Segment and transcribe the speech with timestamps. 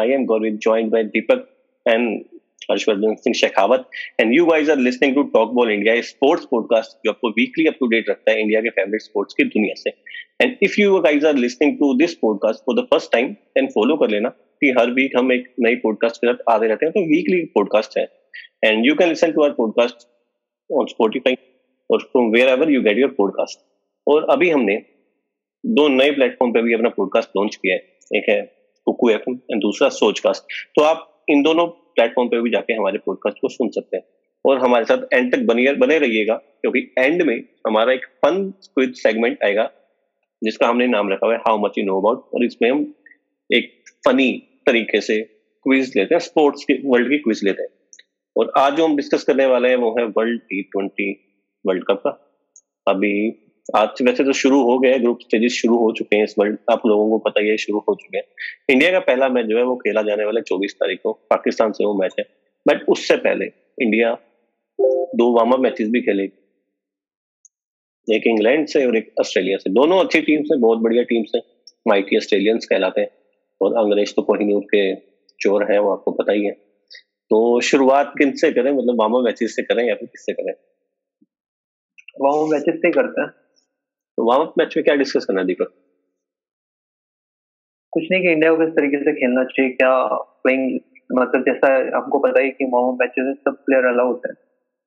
[0.00, 1.48] I am Gaurav, joined by Deepak
[1.86, 2.20] and
[2.70, 3.88] Harshvardhan Singh Shekhawat
[4.20, 7.74] and you guys are listening to Talk Ball India sports podcast जो आपको weekly up
[7.80, 9.90] to date रखता है India के favourite sports की दुनिया से.
[10.40, 13.96] And if you guys are listening to this podcast for the first time then follow
[13.96, 17.00] कर लेना कि हर वीक हम एक नई पॉडकास्ट के साथ आते रहते हैं तो
[17.00, 18.06] वीकली पॉडकास्ट है.
[18.64, 20.06] And you can listen to our podcast
[20.70, 21.36] on Spotify
[21.90, 23.60] और from wherever you get your podcast
[24.06, 24.82] और अभी हमने
[25.64, 27.82] दो नए प्लेटफॉर्म पे भी अपना पॉडकास्ट लॉन्च किया है.
[28.18, 28.40] एक है?
[28.90, 33.38] कुकू एफ़ एंड दूसरा सोचकास्ट तो आप इन दोनों प्लेटफॉर्म पे भी जाके हमारे पॉडकास्ट
[33.40, 34.04] को सुन सकते हैं।
[34.44, 38.94] और हमारे साथ एंड तक बने बने रहिएगा, क्योंकि एंड में हमारा एक फन क्विज
[38.96, 39.70] सेगमेंट आएगा,
[40.42, 42.80] जिसका हमने नाम रखा हुआ है how much you know about और इसमें हम
[43.50, 43.70] एक
[44.06, 44.30] फनी
[44.66, 45.20] तरीके से
[45.66, 47.70] क्विज लेते हैं स्पोर्ट्स के वर्ल्ड की क्विज लेते हैं।
[48.36, 51.10] और आज जो हम डिस्कस करने वाले हैं, वो है world T twenty
[51.66, 52.10] world cup का।
[52.86, 53.14] अभी
[53.76, 56.82] आज वैसे तो शुरू हो गए ग्रुप स्टेजेस शुरू हो चुके हैं इस वर्ल्ड, आप
[56.86, 58.24] लोगों को पता ही है, शुरू हो चुके हैं।
[58.70, 61.72] इंडिया का पहला मैच जो है वो खेला जाने वाला है चौबीस तारीख को, पाकिस्तान
[61.72, 62.24] से वो मैच है।
[62.68, 63.44] बट उससे पहले
[63.82, 64.18] इंडिया
[65.14, 66.22] दो वार्म अप मैचेस भी खेले।
[68.16, 71.42] एक इंग्लैंड से और एक ऑस्ट्रेलिया से। दोनों अच्छी टीम्स है, बहुत बढ़िया टीम्स है।
[71.88, 73.10] माइटी ऑस्ट्रेलियंस कहलाते हैं।
[73.62, 74.94] और अंग्रेज़ तो कोहिनूर के
[75.40, 76.52] चोर है, वो आपको पता ही है।
[77.30, 78.72] तो शुरुआत किन से करें?
[78.72, 80.54] मतलब वार्म अप मैचेस से करें या फिर किससे करें?
[82.20, 83.39] वार्म अप मैचेस से करते हैं।
[84.20, 85.68] तो वार्म अप मैच में क्या डिस्कस करना दीपक?
[87.92, 89.92] कुछ नहीं कि इंडिया को किस तरीके से खेलना चाहिए क्या
[90.42, 90.64] प्लेइंग
[91.12, 94.36] मतलब जैसा आपको पता ही कि वार्म अप मैचेस में सब प्लेयर अलाउ होते हैं।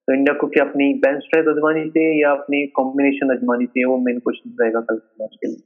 [0.08, 3.98] तो इंडिया को क्या अपनी बेंच स्ट्रेंथ आजमानी चाहिए या अपनी कॉम्बिनेशन आजमानी चाहिए वो
[3.98, 5.64] मेन क्वेश्चन रहेगा कल मैच के लिए।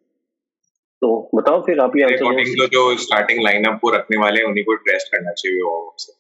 [1.01, 4.63] तो बताओ फिर आप ये अकॉर्डिंग तो जो स्टार्टिंग लाइनअप को रखने वाले हैं उन्हीं
[4.63, 6.13] को टेस्ट करना चाहिए वो से।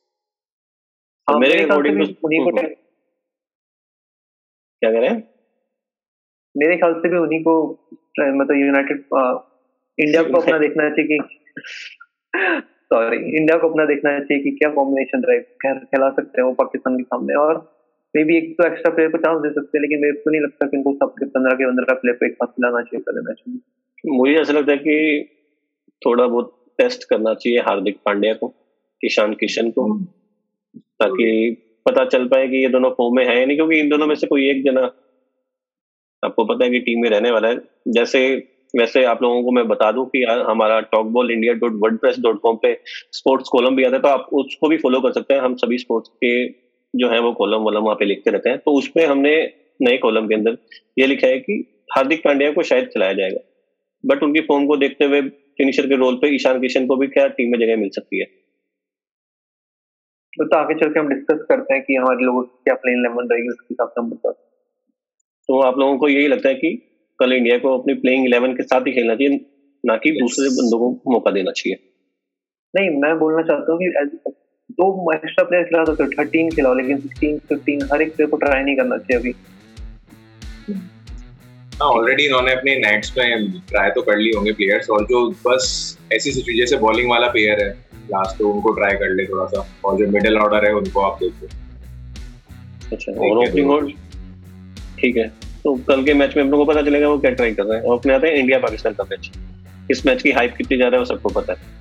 [1.27, 2.55] तो मेरे अकॉर्डिंग उन्हीं को
[4.81, 5.36] क्या करें
[6.57, 7.55] मेरे ख्याल से भी उन्हीं को
[8.19, 9.03] मतलब यूनाइटेड
[9.97, 12.61] इंडिया को अपना देखना चाहिए कि
[12.93, 15.39] सॉरी इंडिया को अपना देखना चाहिए कि क्या कॉम्बिनेशन रहे
[15.85, 17.57] खेला सकते हैं वो पाकिस्तान के सामने और
[18.13, 20.41] मे भी एक तो एक्स्ट्रा प्लेयर को चांस दे सकते हैं लेकिन मेरे को नहीं
[20.41, 23.41] लगता कि इनको सबके पंद्रह के पंद्रह प्लेयर को एक साथ खिलाना चाहिए पहले मैच
[23.47, 24.95] में मुझे ऐसा लगता है कि
[26.01, 28.47] थोड़ा बहुत टेस्ट करना चाहिए हार्दिक पांड्या को
[29.03, 30.05] किशान किशन को हम्म।
[30.99, 31.27] ताकि
[31.85, 34.27] पता चल पाए कि ये दोनों फॉर्म में है नहीं क्योंकि इन दोनों में से
[34.27, 34.85] कोई एक जना
[36.23, 37.57] आपको पता है कि टीम में रहने वाला है।
[37.87, 38.21] जैसे,
[38.73, 42.39] वैसे आप लोगों को मैं बता दूँ कि हमारा Talk Ball India dot WordPress dot
[42.41, 42.73] com पे
[43.13, 45.77] स्पोर्ट्स कॉलम भी आता है तो आप उसको भी फॉलो कर सकते हैं। हम सभी
[45.77, 46.31] स्पोर्ट्स के
[46.93, 49.35] जो है वो कॉलम वॉलम वहाँ पे लिखते रहते हैं। तो उसमें हमने
[49.81, 50.57] नए कॉलम के अंदर
[50.99, 51.63] ये लिखा है कि
[51.95, 53.39] हार्दिक पांड्या को शायद खिलाया जाएगा।
[54.03, 55.21] बट उनकी फॉर्म को देखते हुए
[55.57, 58.25] फिनिशर के रोल पे ईशान किशन को भी क्या टीम में जगह मिल सकती है।
[60.33, 63.29] तो आगे चल के हम डिस्कस करते हैं कि हमारे लोगों की क्या प्लेन इलेवन
[63.31, 64.31] रहेगी, उसके हिसाब से हम बता
[65.49, 66.69] तो आप लोगों को यही लगता है कि
[67.19, 69.39] कल इंडिया को अपनी प्लेइंग इलेवन के साथ ही खेलना चाहिए
[69.83, 71.77] ना कि दूसरे बंदों को मौका देना चाहिए।
[72.73, 73.89] नहीं मैं बोलना चाहता हूँ कि
[74.79, 78.37] दो एक्स्ट्रा प्लेयर खिला सकते हो थर्टीन खिलाओ लेकिन सिक्सटीन फिफ्टीन हर एक प्लेयर को
[78.37, 79.33] ट्राई नहीं करना चाहिए अभी।
[81.81, 85.65] ऑलरेडी हाँ, इन्होंने अपने नेट्स में ट्राई तो कर ली होंगे प्लेयर्स और जो बस
[86.13, 87.69] ऐसी सिचुएशन जैसे बॉलिंग वाला प्लेयर है
[88.11, 91.19] लास्ट तो उनको ट्राई कर ले थोड़ा सा और जो मिडिल ऑर्डर है उनको आप
[91.23, 91.47] देखो।
[92.91, 93.91] अच्छा और ओपनिंग
[94.99, 95.27] ठीक है।
[95.63, 97.77] तो कल के मैच में हम लोगों को पता चलेगा वो क्या ट्राई कर रहे
[97.77, 99.31] हैं। और अपने आते हैं इंडिया पाकिस्तान का मैच
[99.91, 101.75] इस मैच की हाइप कितनी ज़्यादा है वो सबको पता है।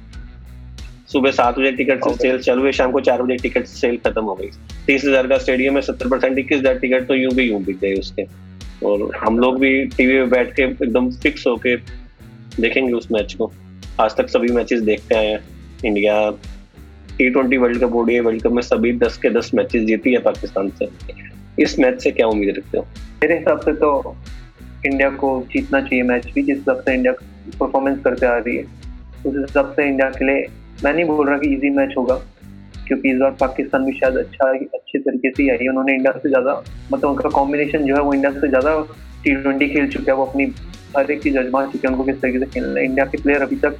[1.08, 4.22] सुबह सात बजे टिकट से सेल चालू हुए शाम को चार बजे टिकट सेल खत्म
[4.22, 4.48] हो गई।
[4.86, 7.78] तीस हज़ार का स्टेडियम में सत्तर परसेंट इक्कीस हज़ार टिकट तो यूँ भी यूँ बिक
[7.80, 8.24] गए उसके।
[8.86, 11.76] और हम लोग भी टीवी पे बैठ के एकदम फिक्स होके
[12.60, 13.52] देखेंगे उस मैच को।
[14.00, 15.40] आज तक सभी मैचेस देखते आए हैं।
[15.84, 16.30] India
[17.18, 20.18] T twenty world cup ODI world cup में सभी दस के दस मैचेस जीती है
[20.22, 20.86] पाकिस्तान से।
[21.58, 22.86] इस मैच से क्या उम्मीद रखते हो?
[23.22, 24.16] मेरे हिसाब से तो
[24.86, 27.12] इंडिया को जीतना चाहिए मैच भी, जिस हिसाब से इंडिया
[27.60, 28.62] परफॉर्मेंस करते आ रही है।
[29.26, 30.46] उस हिसाब से इंडिया के लिए
[30.84, 32.14] मैं नहीं बोल रहा कि इजी मैच होगा,
[32.86, 36.28] क्योंकि इस बार पाकिस्तान भी शायद अच्छा अच्छे तरीके से आई है। उन्होंने इंडिया से
[36.28, 36.62] ज़्यादा
[36.92, 38.80] मतलब उनका कॉम्बिनेशन जो है वो इंडिया से ज़्यादा
[39.24, 40.52] टी ट्वेंटी खेल चुका है। वो अपनी
[40.96, 43.42] हर एक चीज़ आजमा चुके हैं उनको किस तरीके से खेलना है। इंडिया के प्लेयर
[43.42, 43.78] अभी तक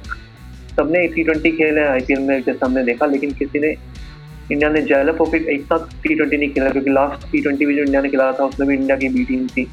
[0.75, 3.75] सबने टी ट्वेंटी खेले हैं एल में, जैसे हमने देखा, लेकिन किसी ने
[4.51, 7.75] इंडिया ने डेवलप होकर एक साथ टी ट्वेंटी नहीं खेला, क्योंकि लास्ट टी ट्वेंटी भी
[7.75, 9.67] जो इंडिया ने खेला था, उसमें भी इंडिया की बी टीम थी।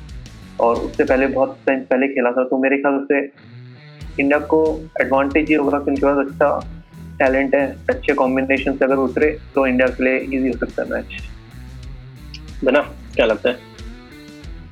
[0.61, 3.21] और उससे पहले बहुत टाइम पहले खेला था तो मेरे ख्याल से
[4.21, 4.61] इंडिया को
[5.01, 6.49] एडवांटेज ये होगा कि उनके पास अच्छा
[7.19, 10.91] टैलेंट है, अच्छे कॉम्बिनेशन से अगर उतरे तो इंडिया के लिए इजी हो सकता है
[10.91, 11.23] मैच
[12.65, 12.81] बना,
[13.15, 13.73] क्या लगता है?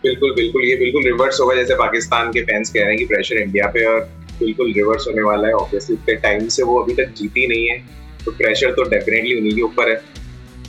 [0.02, 3.37] बिल्कुल बिल्कुल, ये बिल्कुल रिवर्स होगा, जैसे पाकिस्तान के फैंस कह रहे हैं कि प्रेशर
[3.38, 4.00] इंडिया पे और
[4.38, 7.76] बिल्कुल रिवर्स होने वाला है ऑब्वियसली टाइम से वो अभी तक जीती नहीं है।
[8.24, 9.96] तो प्रेशर तो डेफिनेटली उन्हीं के ऊपर है।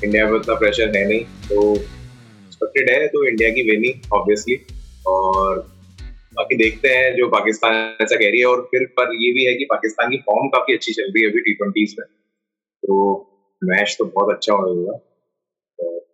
[0.03, 4.55] इंडिया में उतना प्रेशर है नहीं तो एक्सपेक्टेड है तो इंडिया की विनिंग ऑब्वियसली
[5.07, 5.59] और
[6.33, 9.53] बाकी देखते हैं जो पाकिस्तान ऐसा कह रही है, और फिर पर ये भी है
[9.55, 12.95] कि पाकिस्तान की फॉर्म काफ़ी अच्छी चल रही है अभी टी ट्वेंटीज में। तो
[13.61, 14.97] मैच तो बहुत अच्छा होगा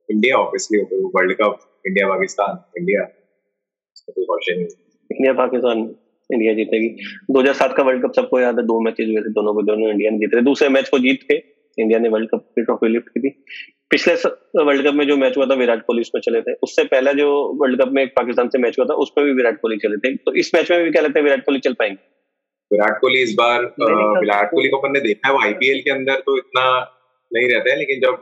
[0.10, 0.80] India obviously
[1.16, 3.02] world cup India Pakistan India
[5.12, 5.84] India Pakistan
[6.30, 6.90] India जीतेगी
[7.32, 10.12] 2007 का वर्ल्ड कप सबको याद है दो मैचेस हुए थे दोनों को दोनों इंडिया
[10.12, 11.36] ने जीते दूसरे मैच को जीत के
[11.78, 13.30] इंडिया ने वर्ल्ड कप की ट्रॉफी लिफ्ट की थी।
[13.92, 14.14] पिछले
[14.64, 17.30] वर्ल्ड कप में जो मैच हुआ था विराट कोहली उसमें चले थे। उससे पहले जो
[17.62, 20.34] वर्ल्ड कप में पाकिस्तान से मैच हुआ था उसमें भी विराट कोहली चले थे। तो
[20.36, 21.98] इस मैच में भी क्या लगता है विराट कोहली चल पाएँगे?
[22.72, 26.20] विराट कोहली इस बार विराट कोहली को अपन ने देखा है वो आईपीएल के अंदर
[26.26, 26.66] तो इतना
[27.32, 28.22] नहीं रहता है लेकिन जब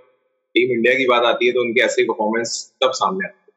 [0.56, 3.56] टीम इंडिया की बात आती है तो उनकी असली परफॉर्मेंस तब सामने आती है।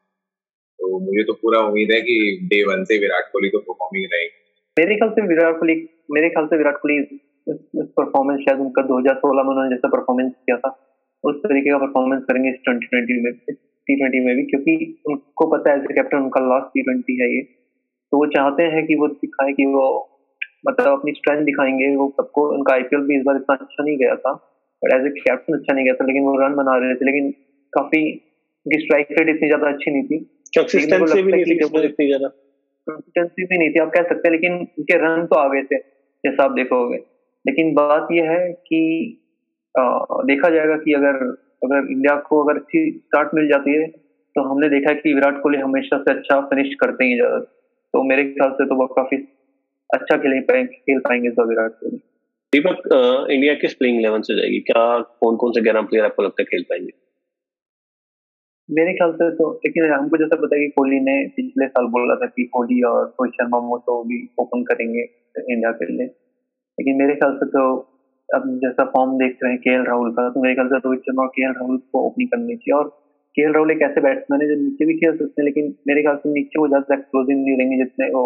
[0.79, 2.17] तो मुझे तो पूरा उम्मीद है कि
[2.51, 4.39] डे वन से विराट कोहली तो परफॉर्मिंग रहेगी।
[4.81, 5.75] मेरे ख्याल से विराट कोहली
[6.11, 6.99] मेरे ख्याल से विराट कोहली
[7.99, 10.69] परफॉर्मेंस शायद उनका 2016 में उन्होंने जैसा परफॉर्मेंस किया था
[11.23, 13.31] उस तरीके का परफॉर्मेंस करेंगे इस ट्वेंटी ट्वेंटी में
[13.87, 14.75] टी ट्वेंटी में भी क्योंकि
[15.09, 18.63] उनको पता है एज ए कैप्टन उनका लास्ट टी ट्वेंटी है ये। तो वो चाहते
[18.73, 19.85] हैं कि वो दिखाए कि वो
[20.67, 24.15] मतलब अपनी स्ट्रेंथ दिखाएँगे वो सबको उनका आईपीएल भी इस बार इतना अच्छा नहीं गया
[24.25, 24.33] था
[24.81, 27.31] बट एज ए कैप्टन अच्छा नहीं गया था लेकिन वो रन बना रहे थे लेकिन
[27.73, 30.17] काफ़ी उनकी स्ट्राइक रेट इतनी ज़्यादा अच्छी नहीं थी।
[30.57, 32.27] कंसिस्टेंसी भी नहीं थी इतनी ज़्यादा।
[32.87, 35.77] कंसिस्टेंसी भी नहीं थी आप कह सकते हैं लेकिन उनके रन तो आ गए थे
[36.23, 36.97] जैसा आप देखोगे।
[37.45, 38.81] लेकिन बात यह है कि
[39.75, 39.83] आ,
[40.25, 41.23] देखा जाएगा कि अगर
[41.63, 43.87] अगर इंडिया को अगर अच्छी स्टार्ट मिल जाती है
[44.35, 47.39] तो हमने देखा कि विराट कोहली हमेशा से अच्छा फिनिश करते ही ज़्यादा।
[47.93, 49.17] तो मेरे ख्याल से तो वो काफ़ी
[49.89, 51.97] अच्छा खेल पाएँगे खेल पाएँगे विराट कोहली।
[52.53, 54.59] दीपक इंडिया किस प्लेइंग इलेवन से जाएगी?
[54.59, 56.91] क्या कौन कौन से ग्यारह प्लेयर आपको लगता है खेल पाएँगे?
[58.69, 62.15] मेरे ख्याल से तो लेकिन हमको जैसा पता है कि कोहली ने पिछले साल बोला
[62.15, 67.15] था कि कोहली और रोहित शर्मा तो भी ओपन करेंगे इंडिया के लिए। लेकिन मेरे
[67.15, 67.63] ख्याल से तो
[68.29, 71.23] अब जैसा फॉर्म देख रहे हैं के राहुल का तो मेरे ख्याल से रोहित शर्मा
[71.23, 72.87] और के राहुल को ओपनिंग करनी चाहिए। और
[73.37, 76.15] के राहुल एक ऐसे बैट्समैन है जो नीचे भी खेल सकते हैं, लेकिन मेरे ख्याल
[76.23, 78.23] से नीचे वो ज़्यादा एक्सप्लोजिव नहीं रहेंगे जितने वो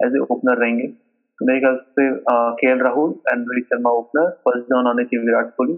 [0.00, 0.86] एज ए ओपनर रहेंगे।
[1.38, 2.08] तो मेरे ख्याल से
[2.62, 5.76] K Rahul and Rohit Sharma opener first down आने चाहिए विराट कोहली,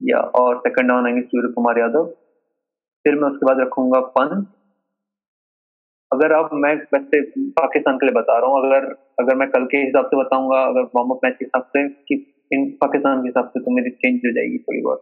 [0.00, 2.12] या और सेकंड डाउन आएँगे सूर्य कुमार यादव।
[3.04, 4.48] फिर मैं उसके बाद रखूँगा पंत
[6.12, 7.20] अगर आप मैं वैसे
[7.50, 8.86] पाकिस्तान के लिए बता रहा हूँ, अगर
[9.20, 12.46] अगर मैं कल के हिसाब से बताऊँगा, अगर वार्म अप मैच के हिसाब से, कि
[12.52, 14.98] इन पाकिस्तान के हिसाब से तो मेरी चेंज हो जाएगी थोड़ी बहुत।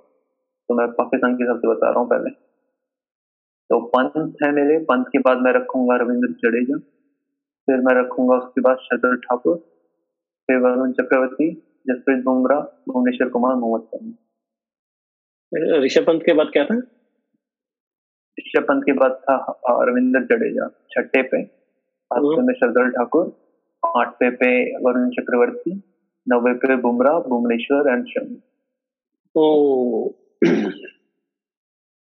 [0.68, 2.30] तो मैं पाकिस्तान के हिसाब से बता रहा हूँ पहले।
[3.70, 6.78] तो पंत है मेरे। पंत के बाद मैं रखूँगा रविंद्र जडेजा।
[7.68, 9.56] फिर मैं रखूँगा उसके बाद शरद ठाकुर।
[10.48, 11.50] फिर वरुण चक्रवर्ती,
[11.88, 14.12] जसप्रीत बुमराह, भुवनेश्वर कुमार, मोहम्मद शर्मा
[15.84, 16.80] ऋषभ पंत के बाद क्या था?
[18.38, 19.36] ऋषभ पंत के बाद था
[19.84, 23.32] रविंद्र जडेजा छठे पे सातवें हम्म। में शरदल ठाकुर
[23.82, 24.50] आठवें पे
[24.84, 25.72] वरुण चक्रवर्ती
[26.26, 28.40] नब्बे पे बुमराह भुवनेश्वर एंड शमी।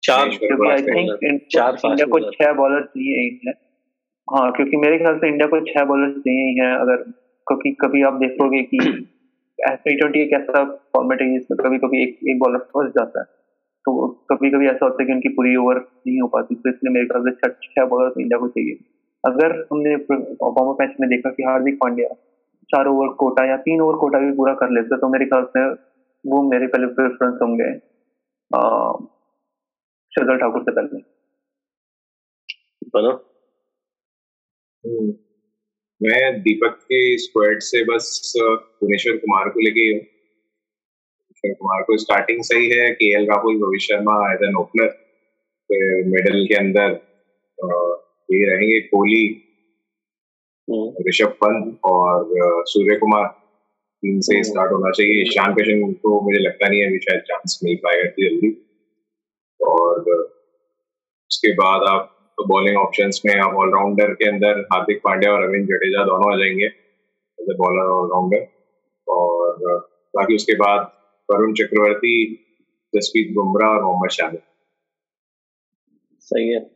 [0.02, 0.28] चार
[0.70, 3.52] आई थिंक चार इंडिया को छह बॉलर चाहिए ही है।
[4.28, 7.02] हाँ क्योंकि मेरे ख्याल से इंडिया को छह बॉलर चाहिए ही है अगर
[7.46, 8.78] क्योंकि कभी आप देखोगे कि
[9.60, 13.37] टी ट्वेंटी एक ऐसा फॉर्मेट है जिसमें कभी कभी एक एक बॉलर फंस जाता है।
[13.88, 16.92] तो कभी कभी ऐसा होता है कि उनकी पूरी ओवर नहीं हो पाती तो इसलिए
[16.94, 18.74] मेरे ख्याल से छठ छह बॉलर तो इंडिया को चाहिए।
[19.24, 22.08] अगर हमने वार्म मैच में देखा कि हार्दिक पांड्या
[22.70, 25.62] चार ओवर कोटा या तीन ओवर कोटा भी पूरा कर लेते तो मेरे ख्याल से
[26.24, 27.70] वो मेरे पहले प्रेफरेंस होंगे
[30.12, 31.00] शरदल ठाकुर से पहले।
[34.84, 35.08] हम्म,
[36.00, 38.06] मैं दीपक के स्क्वाड से बस
[38.38, 39.86] भुवनेश्वर कुमार को लेके
[41.38, 44.86] भुवनेश्वर कुमार को स्टार्टिंग सही है K L Rahul Rohit Sharma as an opener
[46.10, 46.90] middle के अंदर
[48.32, 49.24] ये रहेंगे कोहली
[50.68, 52.26] हम्म। ऋषभ पंत और
[52.68, 53.26] सूर्य कुमार।
[54.02, 57.60] टीम से स्टार्ट। होना चाहिए। ईशान किशन को मुझे लगता नहीं है अभी शायद चांस
[57.64, 58.50] मिल पाएगा इतनी जल्दी।
[59.66, 60.10] और
[61.30, 65.76] उसके बाद आप तो बॉलिंग ऑप्शंस में आप ऑलराउंडर के अंदर हार्दिक पांड्या और रविंद्र
[65.76, 66.66] जडेजा दोनों आ जाएँगे
[67.40, 68.46] एज ए बॉलर ऑलराउंडर
[69.08, 69.56] और
[70.16, 70.97] बाकी उसके बाद
[71.30, 72.34] वरुण चक्रवर्ती
[72.94, 74.38] जसप्रीत बुमराह और मोहम्मद शामी
[76.18, 76.70] सही है।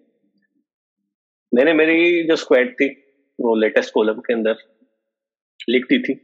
[1.54, 2.88] मैंने मेरी जो स्क्वाड थी,
[3.40, 4.56] वो लेटेस्ट कॉलम के अंदर
[5.68, 6.14] लिखती थी।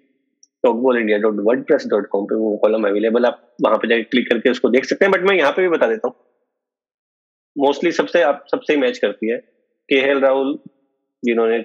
[0.62, 1.34] Talk Ball India dot
[1.66, 4.84] WordPress dot com पे वो कॉलम अवेलेबल आप वहाँ पे जाके क्लिक करके उसको देख
[4.84, 6.16] सकते हैं बट मैं यहाँ पे भी बता देता हूँ।
[7.58, 9.38] मोस्टली सबसे, आप सबसे मैच करती है।
[9.88, 10.58] के एल राहुल
[11.24, 11.64] जिन्होंने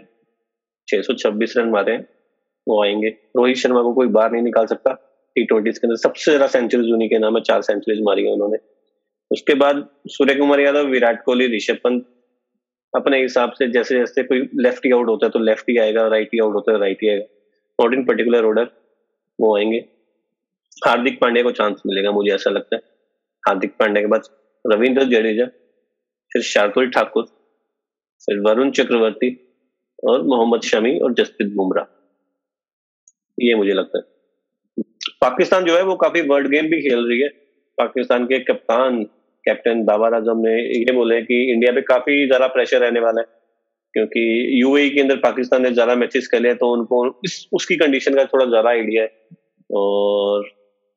[0.88, 2.10] 626 रन मारे हैं,
[2.67, 5.02] वो आएँगे। रोहित शर्मा को कोई बाहर नहीं निकाल सकता।
[5.36, 8.34] टी ट्वेंटी के अंदर। सबसे ज़्यादा सेंचुरीज उन्हीं के नाम है, चार सेंचुरीज मारी है
[8.34, 8.58] उन्होंने।
[9.32, 12.04] उसके बाद सूर्य कुमार यादव, विराट कोहली, ऋषभ पंत,
[12.94, 16.08] अपने हिसाब से जैसे जैसे कोई लेफ़्ट ही आउट होता है तो लेफ़्ट ही आएगा
[16.08, 17.25] राइट ही आउट होता है राइट ही आएगा।
[17.80, 18.70] नॉट इन पर्टिकुलर ऑर्डर
[19.40, 19.78] वो आएँगे।
[20.88, 22.82] हार्दिक पांड्या को चांस मिलेगा, मुझे ऐसा लगता है।
[23.44, 24.22] हार्दिक पांड्या के बाद
[24.66, 25.46] रविंद्र जडेजा,
[26.32, 27.25] फिर शार्दुल ठाकुर,
[28.22, 29.36] फिर वरुण चक्रवर्ती
[30.04, 31.86] और मोहम्मद शमी और जसप्रीत बुमराह।
[33.38, 34.04] ये मुझे लगता है।
[35.24, 37.27] पाकिस्तान जो है वो काफ़ी वर्ल्ड गेम भी खेल रही है।
[37.77, 39.03] पाकिस्तान के कप्तान,
[39.46, 43.27] कैप्टन बाबर आज़म ने ये बोले कि इंडिया पे काफ़ी ज़्यादा प्रेशर रहने वाला है,
[43.94, 44.24] क्योंकि
[44.62, 48.46] यूएई के अंदर पाकिस्तान ने ज़्यादा मैचेस खेले तो उनको इस, उसकी कंडीशन का थोड़ा
[48.46, 49.10] ज़्यादा आइडिया है।
[49.70, 50.50] और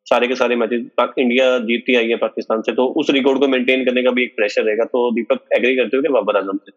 [0.06, 3.84] सारे के सारे मैचेस इंडिया जीतती आई है पाकिस्तान से तो उस रिकॉर्ड को मेंटेन
[3.84, 6.72] करने का भी एक प्रेशर रहेगा तो दीपक एग्री करते हो क्या बाबर आज़म से?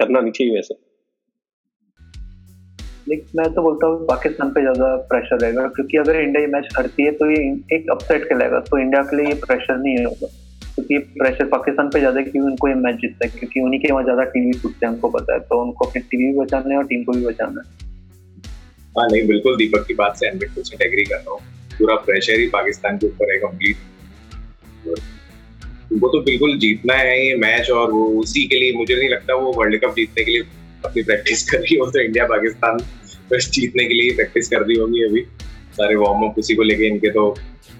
[0.00, 0.74] करना नहीं चाहिए वैसे।
[3.08, 7.02] मैं तो बोलता हूँ, पाकिस्तान पे ज़्यादा प्रेशर रहेगा, क्योंकि अगर इंडिया ये मैच हारती
[7.02, 7.38] है तो ये
[7.72, 10.26] एक अपसेट खेलेगा। तो इंडिया के लिए ये प्रेशर नहीं होगा।
[10.74, 14.04] क्योंकि प्रेशर पाकिस्तान पे ज़्यादा क्योंकि उनको ये मैच जीतता है, क्योंकि उन्हीं के वहाँ
[14.04, 16.86] ज़्यादा टीवी टूटते हैं उनको पता है। तो उनको अपनी टीवी भी बचाना है और
[16.86, 17.86] टीम को भी बचाना है।
[18.96, 21.40] हाँ नहीं, बिल्कुल दीपक की बात से हंड्रेड परसेंट एग्री कर रहा हूँ।
[21.78, 23.76] पूरा प्रेशर ही पाकिस्तान के ऊपर है कंप्लीट
[25.92, 29.34] उनको तो बिल्कुल जीतना है ये मैच और वो उसी के लिए, मुझे नहीं लगता
[29.34, 30.42] वो वर्ल्ड कप जीतने के लिए
[30.88, 32.78] अपनी प्रैक्टिस कर रही हो तो इंडिया पाकिस्तान
[33.32, 35.26] बस जीतने के लिए प्रैक्टिस कर रही होगी अभी।
[35.72, 37.34] सारे वार्म अप उसी को लेके इनके तो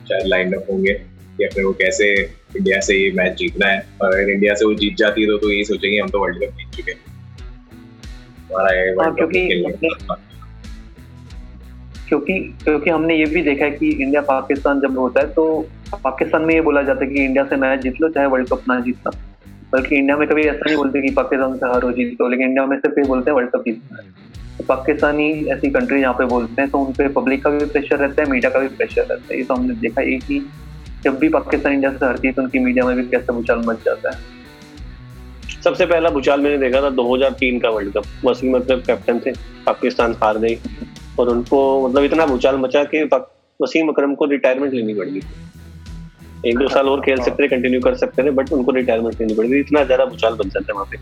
[0.09, 0.93] शायद लाइन अप होंगे
[1.41, 2.13] या फिर वो कैसे
[2.57, 5.37] इंडिया से ये मैच जीतना है। और अगर इंडिया से वो जीत जाती है तो,
[5.39, 7.01] तो यही सोचेंगे हम तो वर्ल्ड कप जीत चुके हैं।
[8.99, 9.41] हाँ, क्योंकि
[12.09, 15.45] क्योंकि क्योंकि हमने ये भी देखा है कि इंडिया पाकिस्तान जब होता है तो
[15.95, 18.65] पाकिस्तान में ये बोला जाता है कि इंडिया से मैच जीत लो चाहे वर्ल्ड कप
[18.69, 19.11] ना जीतना
[19.73, 22.67] बल्कि इंडिया में कभी ऐसा नहीं बोलते कि पाकिस्तान से हारो जीत लो लेकिन इंडिया
[22.67, 26.25] में सिर्फ़ ये बोलते हैं वर्ल्ड कप जीतना। है तो पाकिस्तानी ऐसी कंट्री यहाँ पे
[26.27, 29.03] बोलते हैं तो उन पर पब्लिक का भी प्रेशर रहता है मीडिया का भी प्रेशर
[29.03, 30.41] रहता है। ये तो हमने देखा एक ही
[31.05, 33.85] जब भी पाकिस्तान इंडिया से हारती है तो उनकी मीडिया में भी कैसे भूचाल मच
[33.85, 34.37] जाता है।
[35.65, 39.33] सबसे पहला भूचाल मैंने देखा था 2003 का world cup Wasim Akram captain थे
[39.67, 40.57] पाकिस्तान हार गई
[41.19, 43.03] और उनको मतलब इतना भूचाल मचा कि
[43.61, 45.21] वसीम अकरम को रिटायरमेंट लेनी पड़ गई
[46.47, 49.35] एक दो साल और खेल सकते थे कंटिन्यू कर सकते थे बट उनको रिटायरमेंट लेनी
[49.35, 50.99] पड़ी इतना ज़्यादा भूचाल बन जाता है वहाँ पे।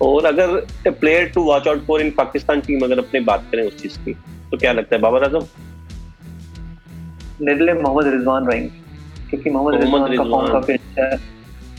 [0.00, 3.82] और अगर player to watch out for in Pakistan team अगर अपने बात करें उस
[3.82, 4.12] चीज़ की
[4.50, 5.46] तो क्या लगता है बाबर आज़म?
[7.40, 8.68] मेरे मोहम्मद रिजवान रहेंगे
[9.30, 11.18] क्योंकि मोहम्मद रिजवान का फॉर्म काफ़ी अच्छा है।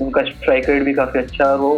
[0.02, 1.72] उनका स्ट्राइक रेट भी काफ़ी अच्छा है। वो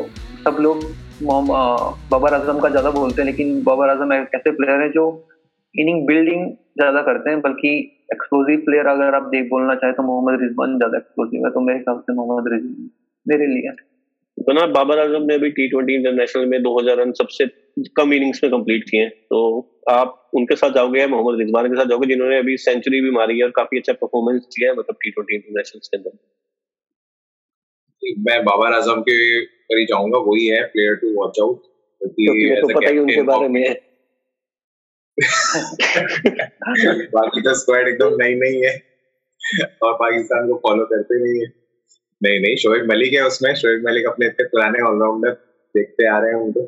[0.46, 0.84] सब लोग
[1.24, 5.04] बाबर आज़म का ज़्यादा बोलते हैं लेकिन बाबर आज़म ऐसे प्लेयर है जो
[5.76, 6.46] इनिंग बिल्डिंग
[6.80, 7.72] ज़्यादा करते हैं बल्कि
[8.12, 11.78] एक्सप्लोजिव प्लेयर अगर आप देख बोलना चाहे तो मोहम्मद रिजवान ज़्यादा एक्सप्लोजिव है तो मेरे
[11.78, 12.90] हिसाब से मोहम्मद रिजवान
[13.26, 13.72] मेरे लिए
[14.38, 17.46] तो बाबर आज़म ने अभी टी ट्वेंटी इंटरनेशनल में 2000 रन सबसे
[17.98, 19.40] कम इनिंग्स में कंप्लीट किए तो
[19.90, 23.44] आप उनके साथ जाओगे महोम्मद रिजवान के साथ जाओगे जिन्होंने अभी सेंचुरी भी मारी है
[23.46, 26.18] और काफ़ी अच्छा परफॉर्मेंस दिया है मतलब टी ट्वेंटी इंटरनेशनल के अंदर।
[28.28, 29.18] मैं बाबर आज़म के
[29.74, 31.62] ही जाऊँगा वही है प्लेयर टू वॉच आउट
[32.02, 33.74] क्योंकि तो पता ही उनके बारे में है।
[37.06, 38.84] बाकी तो स्क्वाड एकदम नई नहीं है।
[39.84, 41.54] और पाकिस्तान को फॉलो करते नहीं है।
[42.24, 45.30] नहीं नहीं शोएब मलिक है उसमें। शोएब मलिक अपने इतने पुराने ऑलराउंडर
[45.78, 46.62] देखते आ रहे हैं उनको।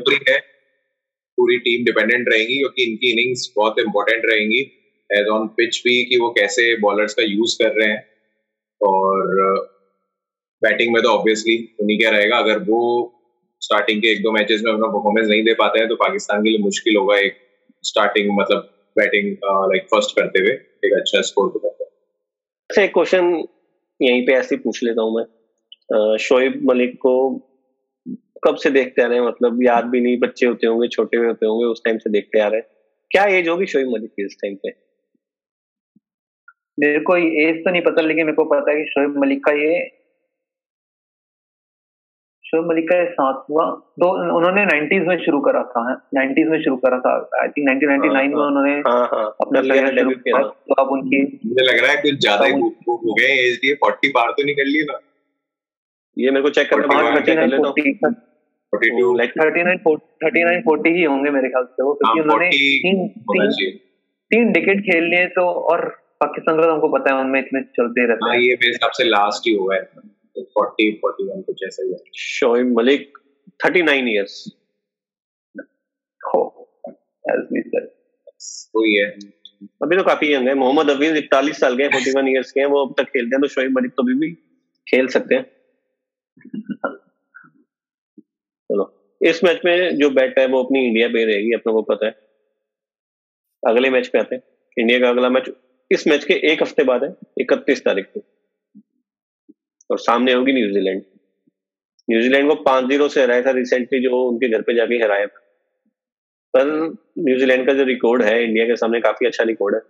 [0.00, 0.38] पूरी है।
[1.36, 4.76] पूरी टीम डिपेंडेंट रहेगी क्योंकि इनकी इनिंग्स बहुत इंपॉर्टेंट रहेंगी।
[5.12, 8.10] एज ऑन पिच भी कि वो कैसे बॉलर्स का यूज़ कर रहे हैं।
[8.82, 9.26] और
[10.62, 13.12] बैटिंग में तो ऑब्वियसली उन्हीं क्या रहेगा। अगर वो
[13.60, 16.50] स्टार्टिंग के एक दो मैचेस में अपना परफॉर्मेंस नहीं दे पाते हैं तो पाकिस्तान के
[16.50, 17.36] लिए मुश्किल होगा एक
[17.84, 20.52] स्टार्टिंग मतलब बैटिंग लाइक फ़र्स्ट करते हुए
[20.84, 23.44] एक अच्छा स्कोर को करते अच्छा एक क्वेश्चन
[24.00, 27.14] यहीं पे ऐसे पूछ लेता हूँ मैं। शोएब मलिक को
[28.44, 29.26] कब से देखते आ रहे हैं?
[29.26, 32.40] मतलब याद भी नहीं बच्चे होते होंगे छोटे हुए होते होंगे उस टाइम से देखते
[32.40, 32.66] आ रहे हैं।
[33.10, 34.70] क्या एज होगी शोएब मलिक की इस टाइम पे?
[36.78, 39.52] मेरे को एज तो नहीं पता लेकिन मेरे को पता है कि शोएब मलिक का
[39.52, 39.78] ये
[42.52, 43.64] शोएब मलिक का साथ हुआ।
[44.02, 45.82] दो उन्होंने 90s में शुरू करा था
[46.16, 49.98] 90s में शुरु करा था। आई थिंक 1999 में हाँ, उन्होंने हाँ, हाँ, अपना करियर
[49.98, 53.60] शुरू किया। तो अब उनकी मुझे लग रहा है कुछ ज़्यादा ही हो गए एज
[53.64, 54.98] लिए। 40 पार तो नहीं कर लिए ना।
[56.16, 61.30] ये मेरे को चेक करना पड़ेगा चेक कर लेता हूँ। लाइक थर्टी फोर्टी ही होंगे
[61.30, 63.08] मेरे ख्याल से वो क्योंकि हाँ, उन्होंने तीन
[64.30, 65.88] तीन डिकेट खेल लिए तो और
[66.20, 68.90] पाकिस्तान का तो हमको पता है उनमें इतने चलते रहते हाँ, हैं। ये मेरे हिसाब
[68.90, 69.80] से लास्ट ही हुआ है।
[70.38, 73.18] फोर्टी फोर्टी वन कुछ ऐसा ही Shoaib Malik
[73.64, 74.44] thirty nine years
[78.76, 79.06] वही है।
[79.82, 82.66] अभी तो काफ़ी यंग है। मोहम्मद हफीज इकतालीस साल के फोर्टी वन ईयर्स के हैं।
[82.66, 84.30] वो अब तक खेलते हैं तो शोएब मलिक तो अभी भी
[84.86, 85.42] खेल सकते हैं।
[88.70, 92.06] चलो। इस मैच में जो बैट है वो अपनी इंडिया पे रहेगी अपने को पता
[92.06, 92.12] है।
[93.62, 94.42] अगले मैच पे आते हैं।
[94.76, 95.50] इंडिया का अगला मैच
[95.90, 98.20] इस मैच के एक हफ़्ते बाद है इकतीस तारीख को।
[99.90, 101.02] और सामने होगी न्यूजीलैंड
[102.08, 105.40] न्यूजीलैंड को पाँच ज़ीरो से हराया था रिसेंटली जो उनके घर पे जाके हराया था।
[106.54, 106.66] पर
[107.18, 109.80] न्यूजीलैंड का जो रिकॉर्ड है इंडिया के सामने काफ़ी अच्छा रिकॉर्ड है।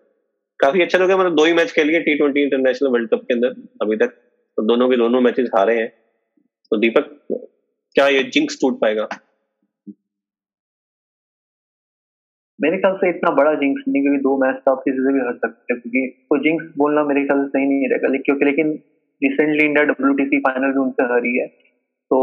[0.61, 3.54] काफ़ी अच्छा लोग मतलब दो ही मैच खेल T twenty international world cup के अंदर,
[3.83, 5.88] अभी तक। तो दोनों के दोनों मैचेस हारे हैं।
[6.73, 7.19] तो दीपक,
[7.97, 9.09] क्या ये जिंक्स टूट पाएगा?
[12.61, 15.21] मेरे ख्याल से इतना बड़ा जिंक्स नहीं, क्योंकि दो मैच तो आप किसी से भी
[15.21, 18.73] हर सकते हैं, क्योंकि तो जिंक्स बोलना मेरे ख्याल से सही नहीं रहेगा। क्योंकि, लेकिन
[19.22, 22.18] रिसेंटली इंडिया डब्ल्यू फाइनल भी उनसे हारी है। तो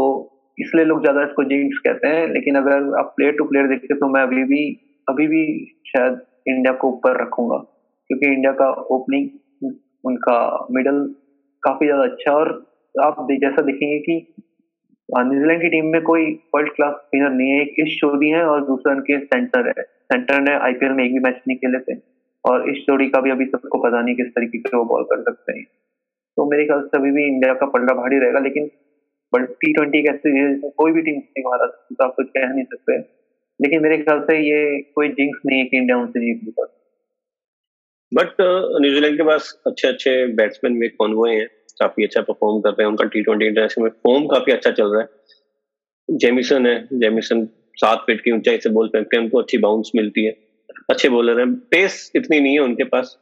[0.58, 4.08] इसलिए लोग ज़्यादा इसको जिंक्स कहते हैं, लेकिन अगर आप प्लेयर टू प्लेयर देखते तो
[4.08, 4.62] मैं अभी भी
[5.06, 5.44] अभी भी
[5.86, 7.56] शायद इंडिया को ऊपर रखूँगा,
[8.10, 9.72] क्योंकि इंडिया का ओपनिंग
[10.04, 10.98] उनका मिडल
[11.62, 12.50] काफ़ी ज़्यादा अच्छा और
[12.94, 14.16] आप जैसा देखेंगे कि
[15.08, 16.24] न्यूजीलैंड की टीम में कोई
[16.54, 20.40] वर्ल्ड क्लास स्पिनर नहीं है। एक इस चोरी है और दूसरा उनके सेंटर है। सेंटर
[20.40, 21.98] ने आईपीएल में एक भी मैच नहीं खेले थे।
[22.44, 25.22] और इस चोरी का भी अभी सबको पता नहीं किस तरीके से वो बॉल कर
[25.22, 25.64] सकते हैं।
[26.38, 28.70] तो मेरे ख्याल से अभी भी इंडिया का पलड़ा भारी रहेगा, लेकिन
[29.32, 32.98] टी ट्वेंटी कैसे कोई भी टीम नहीं मारा तो आप कुछ कह नहीं सकते।
[33.60, 34.60] लेकिन मेरे ख्याल से ये
[34.94, 36.76] कोई जिंक्स नहीं है कि इंडिया उनसे जीत भी सकता
[38.12, 38.40] बट
[38.82, 41.46] न्यूजीलैंड के पास अच्छे अच्छे बैट्समैन में कॉन्वोए हैं?
[41.80, 44.92] काफ़ी अच्छा परफॉर्म कर रहे हैं, उनका टी ट्वेंटी इंटरनेशनल में फॉर्म काफ़ी अच्छा चल
[44.92, 47.44] रहा है। जेमिसन है जेमिसन
[47.76, 50.30] सात फीट की ऊंचाई से बोल फेंकते हैं उनको अच्छी बाउंस मिलती है।
[50.90, 53.16] अच्छे बॉलर हैं पेस इतनी नहीं है उनके पास।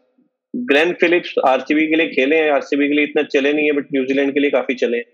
[0.56, 3.84] ग्रैंड फिलिप्स आरसीबी के लिए खेले हैं। आरसीबी के लिए इतना चले नहीं है बट
[3.84, 5.04] न्यूजीलैंड के लिए काफ़ी चले हैं।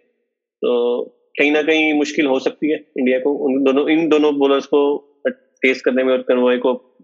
[0.63, 1.05] तो
[1.39, 4.99] कहीं ना कहीं मुश्किल हो सकती है इंडिया को उन दोनों, इन दोनों बॉलर्स को
[5.29, 6.97] फेस करने में और कन्वॉय को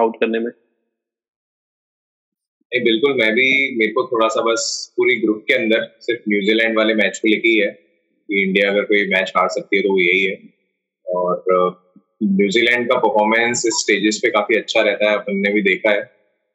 [0.00, 0.50] आउट करने में।
[2.72, 6.76] नहीं, बिल्कुल, मैं भी, मेरे को थोड़ा सा बस पूरी ग्रुप के अंदर सिर्फ़ न्यूजीलैंड
[6.76, 9.92] वाले मैच को लेके ही है कि इंडिया अगर कोई मैच हार सकती है तो
[9.92, 10.38] वो यही है।
[11.06, 11.44] और
[12.22, 16.10] न्यूजीलैंड का परफॉर्मेंस इस स्टेजेस पे काफ़ी अच्छा रहता है, अपन ने भी देखा है।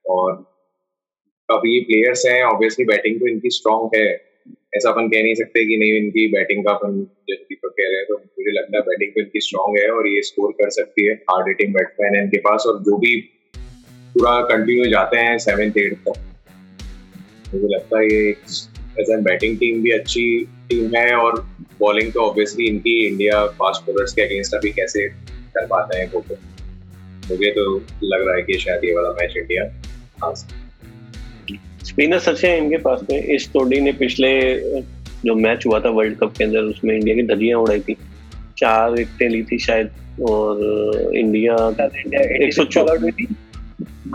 [0.09, 0.54] और
[1.49, 4.07] काफ़ी प्लेयर्स हैं ऑब्वियसली बैटिंग तो इनकी स्ट्रांग है।
[4.75, 6.99] ऐसा अपन कह नहीं सकते कि नहीं, इनकी बैटिंग का अपन
[7.29, 10.21] दीपक कह रहे हैं तो मुझे लगता है बैटिंग तो इनकी स्ट्रांग है और ये
[10.29, 13.15] स्कोर कर सकती है। हार्ड हिटिंग बैट्समैन है इनके पास और जो भी
[14.15, 16.19] पूरा कंटिन्यू जाते हैं सेवेंथ एट तक।
[17.53, 18.29] मुझे लगता है ये
[18.99, 20.27] एज एन बैटिंग टीम भी अच्छी
[20.69, 21.39] टीम है और
[21.79, 26.35] बॉलिंग तो ऑब्वियसली इनकी इंडिया फास्ट बॉलर्स के अगेंस्ट अभी कैसे कर पाते हैं कोको
[27.29, 27.65] मुझे तो
[28.03, 29.63] लग रहा है कि शायद ये वाला मैच इंडिया
[30.23, 30.33] हार
[31.85, 34.29] स्पिनर्स अच्छे हैं इनके पास में इस टोडी ने पिछले
[35.25, 37.95] जो मैच हुआ था वर्ल्ड कप के अंदर उसमें इंडिया की धजियाँ उड़ाई थी।
[38.57, 39.89] चार विकेटें ली थी शायद
[40.29, 40.61] और
[41.15, 41.55] इंडिया
[42.45, 42.63] एक सौ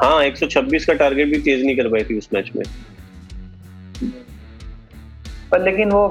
[0.02, 2.64] हाँ 126 का टारगेट भी चेज नहीं कर पाई थी उस मैच में।
[5.50, 6.02] पर लेकिन वो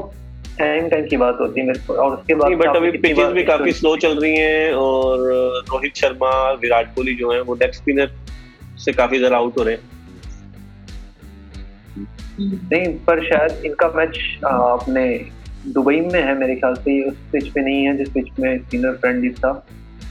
[0.58, 3.44] टाइम टाइम की बात होती है मेरे को और उसके बाद बट अभी पिचेस भी
[3.44, 5.28] काफ़ी स्लो चल रही हैं और
[5.72, 8.12] रोहित शर्मा विराट कोहली जो है वो डेथ स्पिनर
[8.86, 9.99] से काफ़ी ज़्यादा आउट हो रहे हैं।
[12.40, 15.06] नहीं, पर शायद इनका मैच अपने
[15.68, 18.96] दुबई में है मेरे ख्याल से उस पिच पे नहीं है, जिस पिच में स्पिनर
[18.96, 19.52] फ्रेंडली था।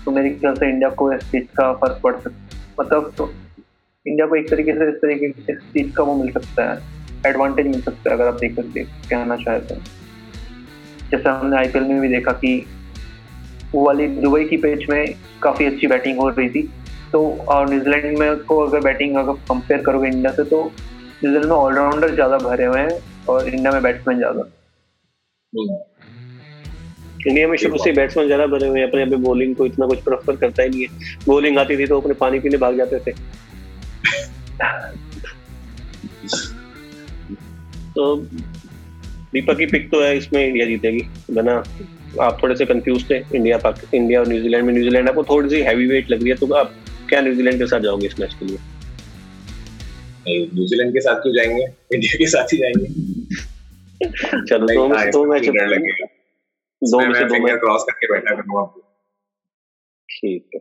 [0.05, 3.31] तो मेरे ख्याल से इंडिया को इस पिच का फ़र्क पड़ सकता मतलब तो
[4.07, 7.67] इंडिया को एक तरीके से इस तरीके इस चीज़ का वो मिल सकता है एडवांटेज
[7.67, 9.75] मिल सकता है, अगर आप देख सकते कहना चाहे तो।
[11.11, 12.55] जैसे हमने आईपीएल में भी देखा कि
[13.73, 16.69] वो वाली दुबई की पिच में काफ़ी अच्छी बैटिंग हो रही थी।
[17.13, 20.63] तो और न्यूजीलैंड में को अगर बैटिंग अगर कंपेयर करोगे इंडिया से तो
[21.25, 24.43] न्यूजीलैंड में ऑलराउंडर ज़्यादा भरे हुए हैं और इंडिया में बैट्समैन ज़्यादा।
[27.27, 30.03] इंडिया में शुरू से बैट्समैन ज़्यादा भरे हुए हैं, अपने अपने बॉलिंग को इतना कुछ
[30.03, 30.89] प्रेफर करता ही नहीं है।
[31.27, 33.13] बॉलिंग आती थी तो अपने पानी पीने भाग जाते थे।
[37.91, 38.17] तो
[39.33, 41.03] दीपक की पिक तो है, इसमें इंडिया जीतेगी।
[41.35, 41.63] बना,
[42.21, 45.61] आप थोड़े से कंफ्यूज थे, इंडिया, पाक, इंडिया और न्यूजीलैंड में। न्यूजीलैंड आपको थोड़ी सी
[45.63, 46.73] हैवी वेट लग रही है तो आप
[47.09, 48.59] क्या न्यूजीलैंड के साथ जाओगे इस मैच के लिए?
[50.29, 51.63] न्यूजीलैंड के साथ क्यों जाएँगे?
[51.95, 52.87] इंडिया के साथ ही जाएँगे।
[54.47, 55.49] चलो दो में दो मैच
[56.83, 58.75] दो में से दो मैच क्रॉस करके बैठा करूँगा।
[60.11, 60.61] ठीक है।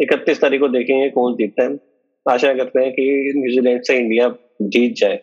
[0.00, 1.80] इकतीस तारीख को देखेंगे कौन जीतता है।
[2.28, 5.16] आशा करते हैं कि न्यूजीलैंड से इंडिया जीत जाए।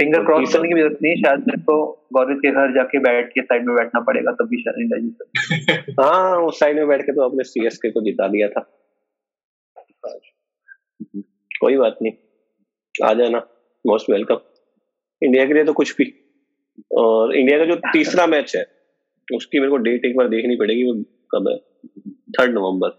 [0.00, 3.42] फिंगर क्रॉस करने की ज़रूरत नहीं शायद मेरे को गौरव के घर जाके बैठ के
[3.42, 7.12] साइड में बैठना पड़ेगा तब भी शायद इंडिया जीत हाँ। उस साइड में बैठ के
[7.12, 8.60] तो आपने सीएसके को जिता दिया था।
[11.60, 12.12] कोई बात नहीं।
[13.04, 13.38] आ जाना।
[13.84, 14.38] मोस्ट वेलकम
[15.22, 16.12] इंडिया के लिए तो कुछ भी।
[16.98, 18.64] और इंडिया का जो तीसरा मैच है,
[19.28, 20.94] उसकी मेरे को डेट एक बार देखनी पड़ेगी, वो
[21.34, 21.56] कब है?
[22.38, 22.90] थर्ड नवंबर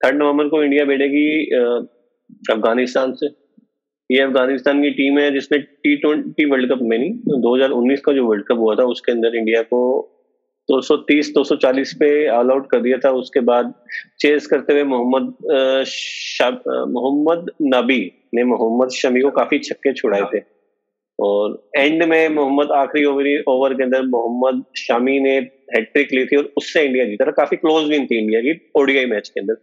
[0.00, 1.44] थर्ड नवंबर को इंडिया बैठेगी
[2.50, 3.26] अफ़गानिस्तान से।
[4.10, 8.24] ये अफ़गानिस्तान की टीम है जिसने टी ट्वेंटी वर्ल्ड कप में नहीं 2019 का जो
[8.26, 9.80] वर्ल्ड कप हुआ था, उसके अंदर इंडिया को
[10.68, 13.72] 230 240 पे ऑल आउट कर दिया था। उसके बाद
[14.20, 15.34] चेस करते हुए मोहम्मद
[16.90, 18.00] मोहम्मद नबी
[18.34, 20.40] ने मोहम्मद शमी को काफ़ी छक्के छुड़ाए थे।
[21.18, 25.36] और एंड में मोहम्मद आखिरी ओवर ओवर के अंदर मोहम्मद शामी ने
[25.74, 29.06] हैट्रिक ली थी और उससे इंडिया जीता था। काफ़ी क्लोज विन थी इंडिया की ओडीआई
[29.06, 29.54] मैच के अंदर।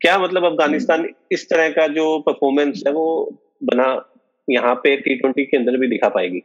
[0.00, 3.06] क्या मतलब अफ़गानिस्तान इस तरह का जो परफॉर्मेंस है वो
[3.64, 3.88] बना
[4.48, 6.42] यहाँ पे टी ट्वेंटी के अंदर भी दिखा पाएगी?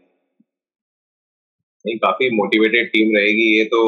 [1.86, 3.80] नहीं, काफ़ी मोटिवेटेड टीम रहेगी ये तो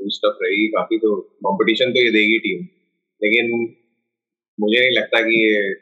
[0.00, 1.14] स्टफ़ रहेगी काफ़ी तो
[1.44, 2.64] कंपटीशन तो ये देगी टीम
[3.22, 3.50] लेकिन
[4.58, 5.74] मुझे नहीं लगता कि ये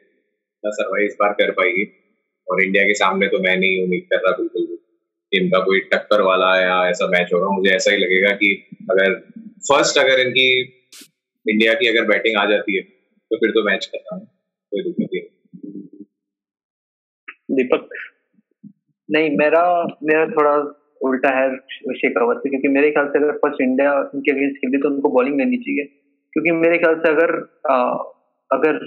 [0.64, 1.84] सरवाइव इस बार कर पाएगी।
[2.46, 4.76] और इंडिया के सामने तो मैं नहीं उम्मीद कर रहा बिल्कुल भी।
[5.32, 8.50] इनका कोई टक्कर वाला या ऐसा मैच होगा मुझे ऐसा ही लगेगा कि
[8.90, 9.14] अगर
[9.68, 10.48] फ़र्स्ट अगर इनकी
[11.46, 14.24] इंडिया की अगर बैटिंग आ जाती है तो फिर तो मैच करता हूँ,
[14.72, 15.22] कोई दिक्कत नहीं।
[17.56, 17.88] दीपक?
[19.08, 19.62] नहीं, मेरा
[20.02, 20.54] मेरा थोड़ा
[21.00, 21.48] उल्टा है
[21.96, 25.38] शेखावत से क्योंकि मेरे ख्याल से अगर फ़र्स्ट इंडिया उनके अगेंस्ट खेलती तो उनको बॉलिंग
[25.38, 25.84] लेनी चाहिए।
[26.32, 27.32] क्योंकि मेरे ख्याल से अगर
[27.70, 27.76] आ,
[28.50, 28.78] अगर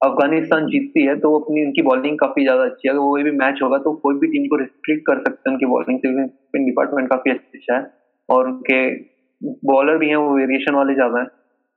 [0.00, 3.62] अफ़गानिस्तान जीतती है तो अपनी उनकी बॉलिंग काफ़ी ज़्यादा अच्छी है। अगर वो भी मैच
[3.62, 7.08] होगा तो कोई भी टीम को रिस्ट्रिक्ट कर सकते हैं उनकी बॉलिंग से स्पिन डिपार्टमेंट
[7.10, 7.86] काफ़ी अच्छा है।
[8.28, 8.80] और उनके
[9.66, 11.28] बॉलर भी हैं वो वेरिएशन वाले ज़्यादा हैं।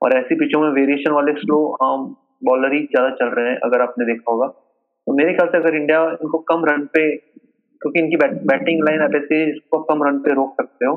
[0.01, 2.05] और ऐसी पिचों में वेरिएशन वाले स्लो आम
[2.43, 5.75] बॉलर ही ज़्यादा चल रहे हैं अगर आपने देखा होगा। तो मेरे ख्याल से अगर
[5.75, 7.03] इंडिया इनको कम रन पे
[7.81, 10.95] क्योंकि इनकी बैट, बैटिंग लाइन आप ऐसे इसको कम रन पे रोक सकते हो।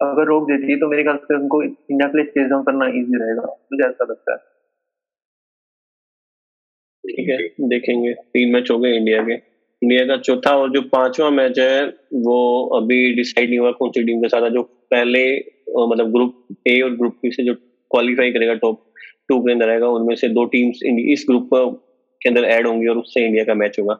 [0.00, 2.86] अगर रोक देती है तो मेरे ख्याल से उनको इंडिया के लिए चेज डाउन करना
[2.98, 4.38] इजी रहेगा। मुझे ऐसा लगता है।
[7.04, 9.34] ठीक है देखेंगे। तीन मैच हो गए इंडिया के।
[9.82, 11.84] इंडिया का चौथा और जो पांचवा मैच है
[12.26, 12.36] वो
[12.76, 15.24] अभी डिसाइड नहीं हुआ कौन सी टीम के साथ जो पहले
[15.88, 17.54] मतलब ग्रुप ए और ग्रुप बी से जो
[17.90, 18.82] क्वालिफाई करेगा टॉप
[19.28, 22.98] टू के अंदर आएगा उनमें से दो टीम्स इस ग्रुप के अंदर ऐड होंगी और
[22.98, 23.98] उससे इंडिया का मैच होगा।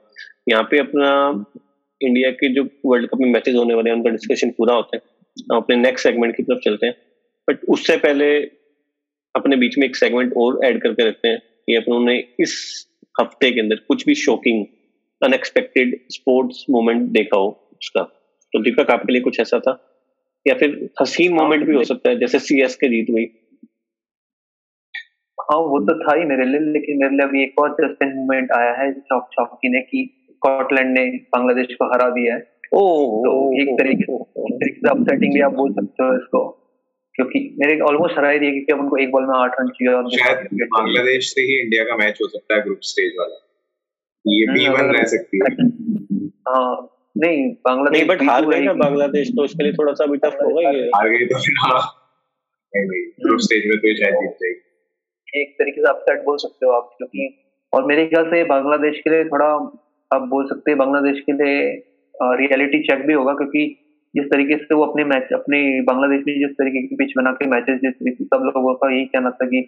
[0.49, 1.09] यहाँ पे अपना
[2.07, 5.01] इंडिया के जो वर्ल्ड कप में मैचेस होने वाले हैं उनका डिस्कशन पूरा होता है।
[5.53, 6.95] हम अपने नेक्स्ट सेगमेंट की तरफ़ चलते हैं।
[7.49, 8.39] बट उससे पहले
[9.35, 12.87] अपने बीच में एक सेगमेंट और ऐड करके रखते हैं कि अपनों इस
[13.21, 14.67] हफ़्ते के अंदर कुछ भी शॉकिंग
[15.23, 18.03] अनएक्सपेक्टेड स्पोर्ट्स मोमेंट देखा हो उसका।
[18.53, 19.79] तो दीपक आपके लिए कुछ ऐसा था?
[20.49, 23.27] या फिर हसीन मोमेंट भी हो सकता है जैसे सी एस के जीत हुई।
[25.41, 28.53] हाँ वो तो था ही मेरे लिए लेकिन मेरे लिए अभी एक और जस्टिन मूवमेंट
[28.53, 32.41] आया है चौक चौकी ने कि। स्कॉटलैंड ने बांग्लादेश को हरा दिया है।
[32.75, 32.83] ओ
[33.25, 36.43] तो एक तरीके से अपसेटिंग भी आप बोल सकते हो इसको।
[37.15, 40.49] क्योंकि मेरे ऑलमोस्ट हरा दिया क्योंकि उनको एक बॉल में आठ रन चाहिए और शायद
[40.73, 43.37] बांग्लादेश से ही इंडिया का मैच हो सकता है ग्रुप स्टेज वाला।
[44.25, 45.53] ये भी वन रह सकती है।
[46.49, 50.17] हाँ नहीं बांग्लादेश नहीं बट हार गई ना बांग्लादेश तो उसके लिए थोड़ा सा भी
[50.17, 51.81] टफ होगा ये। हार गई तो हाँ।
[52.73, 56.73] नहीं ग्रुप स्टेज में तो शायद जीत जाएगी। एक तरीके से अपसेट बोल सकते हो
[56.73, 57.29] आप क्योंकि
[57.73, 59.49] और मेरे ख्याल से बांग्लादेश के लिए थोड़ा
[60.15, 61.83] आप बोल सकते हैं बांग्लादेश के लिए
[62.23, 63.81] रियलिटी चेक भी होगा क्योंकि
[64.15, 67.47] जिस तरीके से वो अपने मैच अपने बांग्लादेश में जिस तरीके की पिच बना के
[67.47, 69.61] मैचेस जिस सब लोगों का यही कहना था कि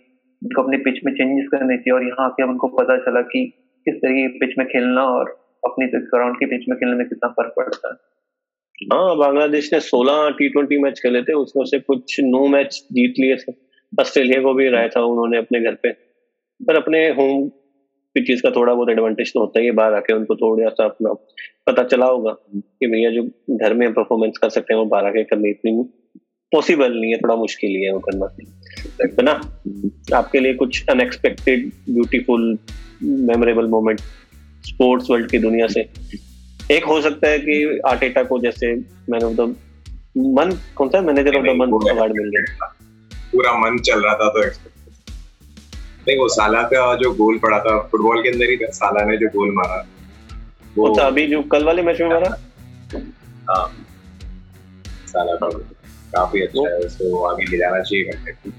[0.45, 3.45] उनको अपने पिच में चेंजेस करने चाहिए और यहाँ आके उनको पता चला कि
[3.87, 5.29] किस तरीके की पिच में खेलना और
[5.65, 7.95] अपनी ग्राउंड की पिच में खेलने में कितना फ़र्क पड़ता है।
[8.93, 13.15] हाँ बांग्लादेश ने 16 टी ट्वेंटी मैच खेले थे, उसमें से कुछ नौ मैच जीत
[13.19, 13.53] लिए थे।
[14.01, 15.91] ऑस्ट्रेलिया को भी रहा था उन्होंने अपने घर पे।
[16.61, 17.51] पर अपने होम
[18.17, 21.13] पिचेस का थोड़ा बहुत एडवांटेज तो होता ही है बाहर आके उनको थोड़ा सा अपना
[21.67, 23.23] पता चला होगा कि भैया जो
[23.57, 25.85] घर में परफॉर्मेंस कर सकते हैं वो बाहर आके करनी इतनी
[26.53, 28.37] पॉसिबल नहीं है थोड़ा मुश्किल ही है वो करना।
[29.03, 29.33] है ना
[30.17, 32.59] आपके लिए कुछ unexpected beautiful
[33.03, 34.01] memorable moment
[34.69, 35.81] sports world की दुनिया से।
[36.71, 38.75] एक हो सकता है कि आर्टेटा को जैसे
[39.11, 39.41] मैन ऑफ़ द
[40.19, 41.01] मन कौन सा?
[41.01, 42.67] Manager of the month award मिल गया
[43.33, 44.43] पूरा मन चल रहा था तो
[46.09, 49.17] नहीं वो साला का जो गोल पड़ा था फुटबॉल के अंदर ही था साला ने
[49.17, 49.87] जो गोल मारा।
[50.77, 52.29] वो था अभी जो कल वाले मैच में मारा?
[53.51, 53.73] हाँ।
[55.07, 55.49] साला का
[56.13, 58.55] काफ़ी अच्छा है उसको आगे ले जाना चाहिए कंटेंट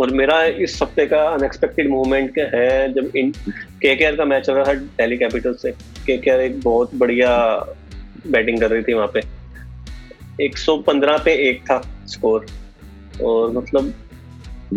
[0.00, 3.30] और मेरा इस हफ़्ते का अनएक्सपेक्टेड मूवमेंट है जब इन
[3.82, 5.70] के के का मैच चल रहा था दिल्ली कैपिटल से।
[6.06, 7.56] के के एक बहुत बढ़िया
[8.26, 9.20] बैटिंग कर रही थी वहाँ पे।
[10.46, 12.46] 115 पे एक था स्कोर
[13.22, 13.94] और मतलब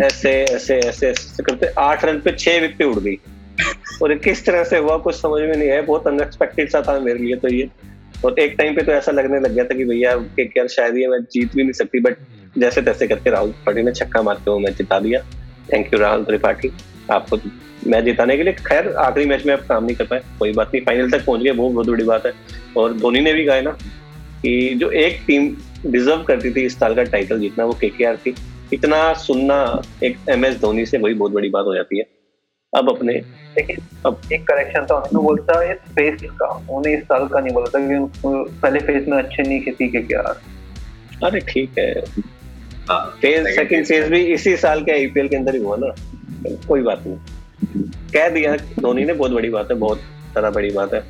[0.02, 3.18] ऐसे ऐसे ऐसे ऐसे करते, आठ रन पे छह विकेट उड़ गई।
[4.04, 7.20] और किस तरह से हुआ, कुछ समझ में नहीं है, बहुत अनएक्सपेक्टेड सा था मेरे
[7.20, 7.70] लिए तो ये।
[8.26, 11.08] और एक टाइम पे तो ऐसा लगने लग गया था कि भैया, के शायद ये
[11.08, 12.16] मैच जीत भी नहीं सकती बट
[12.58, 15.20] जैसे तैसे करके राहुल त्रिपाठी ने छक्का मार के वो मैच जिता दिया।
[15.74, 16.72] Thank you Rahul Tripathi.
[17.12, 17.38] आपको
[17.88, 20.68] मैच जिताने के लिए, खैर, आखिरी मैच में आप काम नहीं कर पाए, कोई बात
[20.68, 22.34] नहीं फाइनल तक पहुँच गए, वो बहुत बड़ी बात है।
[22.78, 23.72] और धोनी ने भी कहा ना,
[24.42, 28.36] कि जो एक टीम डिजर्व करती थी इस साल का टाइटल जीतना, वो के थी।
[28.73, 32.06] इतना सुनना एक एम एस धोनी से वही बहुत बड़ी बात हो जाती है।
[32.73, 33.13] अब अपने
[33.58, 37.54] लेकिन अब एक करेक्शन था उन्होंने बोलता है फेस का उन्हें इस साल का नहीं
[37.54, 40.21] बोला था क्योंकि पहले फेस में अच्छे नहीं खेती के क्या।
[41.23, 42.01] अरे ठीक है।
[42.91, 45.95] फ़ेज़ सेकंड फ़ेज़ भी इसी साल के आईपीएल के अंदर ही हुआ ना।
[46.67, 47.17] कोई बात नहीं।
[48.13, 49.97] कह दिया धोनी ने बहुत बड़ी बात है बहुत
[50.34, 51.04] सारा बड़ी बात है।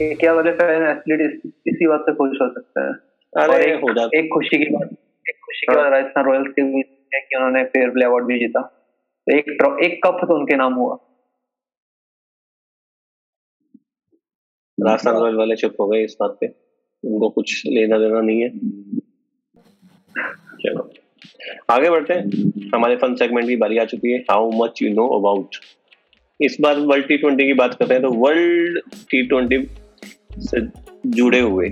[0.02, 2.94] क्या वाले फ़ैन एथलीट इसी बात से खुश हो सकते हैं?
[3.32, 4.88] अरे एक, हो जाता एक खुशी की बात
[5.28, 6.82] एक खुशी की बात राजस्थान रॉयल्स के भी
[7.14, 8.60] है कि उन्होंने फेयर प्ले अवार्ड भी जीता।
[9.26, 10.98] तो एक एक कप तो उनके नाम हुआ।
[14.78, 16.46] राजस्थान रॉयल वाले चुप हो गए इस बात पे।
[17.04, 18.48] उनको कुछ लेना देना नहीं है।
[20.62, 20.90] चलो।
[21.70, 22.24] आगे बढ़ते हैं।
[22.74, 25.56] हमारे फन सेगमेंट की बारी आ चुकी है। How much you know about
[26.40, 28.80] इस बार वर्ल्ड टी ट्वेंटी की बात करते हैं तो वर्ल्ड
[29.10, 29.56] टी ट्वेंटी
[30.40, 30.60] से
[31.06, 31.68] जुड़े हुए।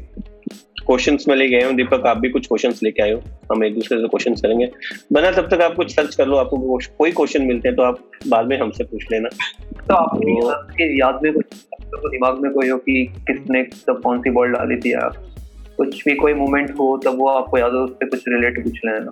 [0.78, 3.20] क्वेश्चंस में लेके आए हूँ दीपक आप भी कुछ क्वेश्चंस लेके आए हो।
[3.52, 4.68] हम एक दूसरे से क्वेश्चंस करेंगे।
[5.12, 7.98] बना तब तक आप कुछ सर्च कर लो आपको कोई क्वेश्चन मिलते हैं तो आप
[8.28, 9.28] बाद में हमसे पूछ लेना।
[9.78, 11.44] तो आपकी याद में कुछ
[11.84, 15.16] तो दिमाग में कोई हो कि किसने तब कौन सी बॉल डाली थी आप
[15.76, 19.10] कुछ भी कोई मोमेंट हो तब वो आपको याद हो उससे कुछ रिलेट पूछ लेना।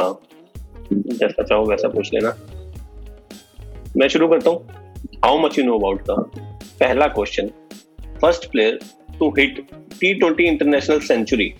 [0.00, 0.18] हाँ।
[0.92, 2.34] जैसा चाहो वैसा पूछ लेना।
[3.96, 4.66] मैं शुरू करता हूँ।
[5.24, 6.14] How much you know about का
[6.82, 7.48] पहला question
[8.20, 8.78] first player
[9.18, 9.60] to hit
[10.00, 11.52] T twenty international century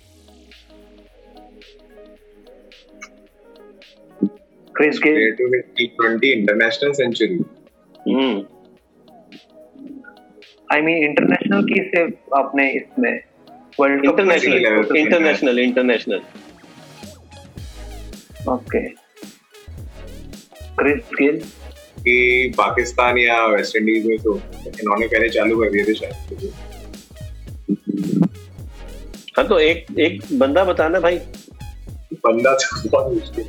[4.75, 7.45] Chris Gayle to hit T20 international century.
[7.97, 8.39] Hmm.
[10.69, 13.13] I mean international की सिर्फ़ आपने इसमें
[13.81, 16.23] world cup international international international
[18.51, 18.81] okay
[20.79, 21.43] Chris Gayle
[22.03, 24.35] कि पाकिस्तान या West Indies में तो
[24.67, 26.53] इन्होंने पहले चालू कर दिए थे शायद।
[29.37, 31.19] हाँ तो एक एक बंदा बताना भाई।
[32.27, 33.45] बंदा तो बहुत मुश्किल।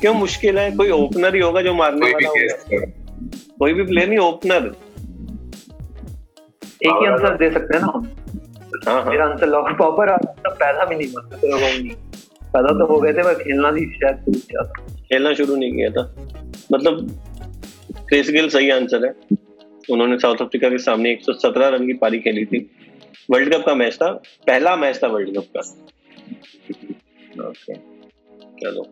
[0.00, 0.70] क्यों मुश्किल है?
[0.76, 2.86] कोई ओपनर ही होगा जो मारने वाला होगा।
[3.58, 4.66] कोई भी प्लेयर नहीं ओपनर
[6.84, 8.04] एक ही आंसर दे सकते हैं ना हम?
[8.86, 10.16] हाँ हाँ। मेरा आंसर लॉक पॉपर
[10.48, 11.90] पैदा भी नहीं मत नहीं।
[12.44, 14.16] पैदा तो हो गए थे पर खेलना भी शायद
[15.02, 16.02] खेलना शुरू नहीं किया था।
[16.72, 16.94] मतलब
[18.08, 19.12] क्रिस गिल सही आंसर है।
[19.90, 22.58] उन्होंने साउथ अफ्रीका के सामने 117 रन की पारी खेली थी।
[23.30, 24.10] वर्ल्ड कप का मैच था
[24.46, 25.60] पहला मैच था वर्ल्ड कप का।
[27.48, 27.74] ओके
[28.62, 28.86] चलो।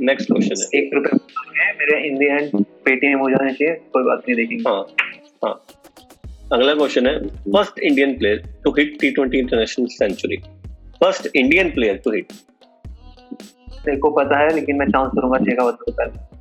[0.00, 1.16] नेक्स्ट क्वेश्चन है। एक रुपए
[1.78, 4.86] मेरे इन दी एंड पेटीएम हो जाने चाहिए कोई बात नहीं देखेंगे। हाँ
[5.44, 5.54] हाँ।
[6.52, 10.36] अगला क्वेश्चन है first Indian player to hit T twenty international century
[11.00, 12.32] first Indian player to hit
[13.84, 16.33] तेरे को पता है लेकिन मैं चांस दूँगा शेखावत को पहले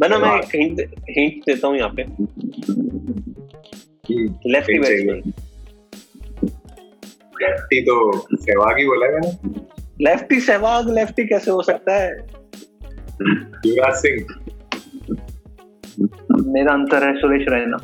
[0.00, 0.80] मैं मैं एक हिंट
[1.10, 2.02] हिंट देता हूँ यहाँ पे।
[4.50, 5.32] लेफ्टी बैट्समैन
[7.42, 7.94] लेफ्टी तो
[8.34, 9.30] सहवाग ही बोला मैंने।
[10.04, 12.10] लेफ्टी सहवाग लेफ्टी कैसे हो सकता है?
[13.66, 14.18] युवराज सिंह।
[16.52, 17.78] मेरा आंसर है सुरेश रैना।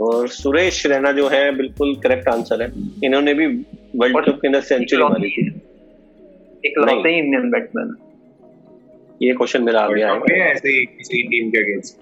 [0.00, 2.68] और सुरेश रैना जो है बिल्कुल करेक्ट आंसर है।
[3.04, 3.46] इन्होंने भी
[3.96, 5.46] वर्ल्ड कप के अंदर सेंचुरी मारी थी।
[6.66, 7.94] एक लौटे ही इंडियन बैट्समैन
[9.24, 11.98] ये क्वेश्चन मेरा आ गया है ऐसे ही किसी टीम के अगेंस्ट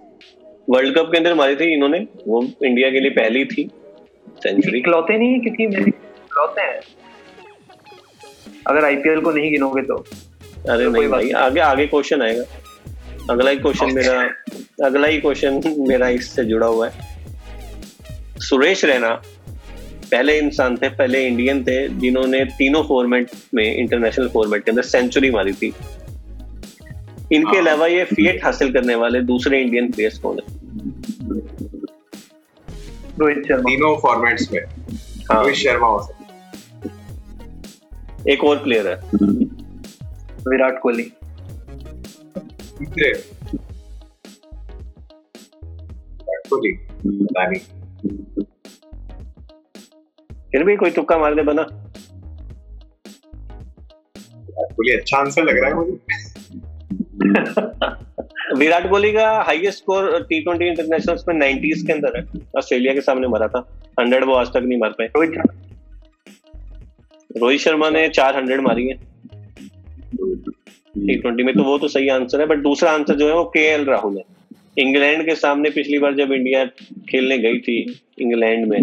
[0.70, 3.68] वर्ल्ड कप के अंदर मारी थी इन्होंने। वो इंडिया के लिए पहली थी।
[4.42, 6.80] सेंचुरी इकलौते नहीं है क्योंकि मेरे इकलौते हैं।
[8.66, 12.44] अगर आईपीएल को नहीं गिनोगे तो। अरे तो नहीं भाई आगे आगे क्वेश्चन आएगा।
[13.30, 14.20] अगला ही क्वेश्चन मेरा
[14.86, 17.10] अगला ही क्वेश्चन मेरा इससे जुड़ा हुआ है।
[18.40, 19.10] सुरेश रैना
[20.12, 25.30] पहले इंसान थे पहले इंडियन थे जिन्होंने तीनों फॉर्मेट में इंटरनेशनल फॉर्मेट के अंदर सेंचुरी
[25.30, 25.72] मारी थी।
[27.32, 30.44] इनके हाँ। अलावा ये फीएट हासिल करने वाले दूसरे इंडियन प्लेयर्स कौन है?
[33.18, 34.60] रोहित शर्मा। तीनों फॉर्मेट्स में।
[35.32, 36.18] हाँ। रोहित शर्मा हो सकता
[38.28, 38.94] एक और प्लेयर है।
[40.48, 41.12] विराट कोहली।
[46.50, 46.72] कोहली।
[50.52, 51.62] फिर भी कोई तुक्का मार दे बना
[54.58, 56.31] कोहली अच्छा आंसर लग रहा है मुझे।
[58.56, 62.24] विराट कोहली का highest score T twenty international में नाइनटीज के अंदर है।
[62.58, 65.08] ऑस्ट्रेलिया के सामने मारा था। हंड्रेड वो आज तक नहीं मार पाए।
[67.36, 68.94] रोहित शर्मा। ने चार हंड्रेड मारी है।
[70.98, 73.44] टी ट्वेंटी में तो वो तो सही आंसर है बट दूसरा आंसर जो है वो
[73.44, 74.24] के एल राहुल है।
[74.78, 76.64] इंग्लैंड के सामने पिछली बार जब इंडिया
[77.10, 78.78] खेलने गई थी, इंग्लैंड में,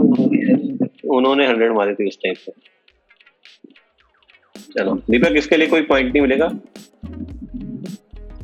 [1.09, 2.53] उन्होंने हंड्रेड मारे थे उस टाइम पे।
[4.77, 6.51] चलो, दीपक, इसके लिए कोई पॉइंट नहीं मिलेगा।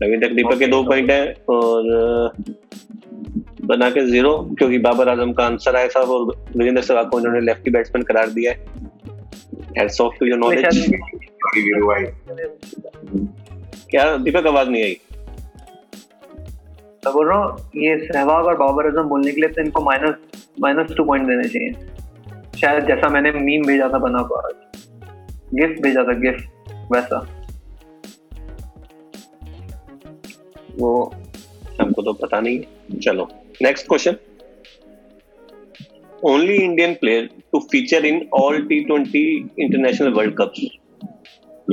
[0.03, 2.34] अभी तक दीपक के दो पॉइंट है और
[3.65, 6.25] बना के ज़ीरो क्योंकि बाबर आज़म का आंसर आया था और
[6.58, 8.58] विजेंद्र सहवाग को उन्होंने लेफ्टी बैट्समैन करार दिया है।
[10.19, 10.86] टू योर नॉलेज
[13.89, 14.97] क्या दीपक आवाज़ नहीं आई?
[17.05, 20.15] मैं बोल रहा हूँ ये सहवाग और बाबर आज़म बोलने के लिए तो इनको माइनस
[20.62, 21.71] माइनस टू पॉइंट देने चाहिए।
[22.60, 24.41] शायद जैसा मैंने मीम भेजा था बना को
[25.53, 27.19] गिफ्ट भेजा था गिफ्ट वैसा।
[30.77, 31.13] वो
[31.81, 33.27] हमको तो पता नहीं चलो
[33.61, 34.15] next question
[36.23, 39.23] only Indian player to feature in all T twenty
[39.59, 40.53] international world cup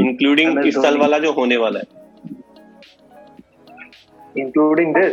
[0.01, 1.85] including इस साल वाला जो होने वाला है।
[4.39, 5.13] Including this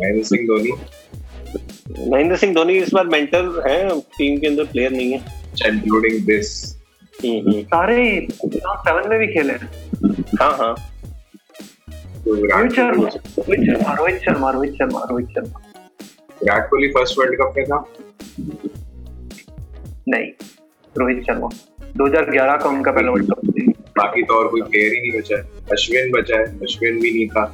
[0.00, 0.72] Mahendra Singh Dhoni.
[2.10, 5.18] Mahendra Singh Dhoni इस बार मेंटर है टीम के अंदर प्लेयर नहीं है।
[5.66, 6.77] इंक्लूडिंग दिस
[7.22, 10.74] सारे सेवन में भी खेले हाँ। हाँ
[12.26, 13.92] Rohit Sharma Rohit Sharma.
[13.92, 15.60] Rohit Sharma Rohit Sharma Rohit Sharma
[16.42, 17.84] Virat Kohli first world cup में था?
[20.08, 20.30] नहीं
[20.98, 21.48] रोहित शर्मा।
[21.96, 23.40] 2011 का उनका पहला वर्ल्ड कप
[23.98, 27.28] बाकी तो और कोई प्लेयर ही नहीं बचा है। अश्विन बचा है अश्विन भी नहीं
[27.28, 27.44] था।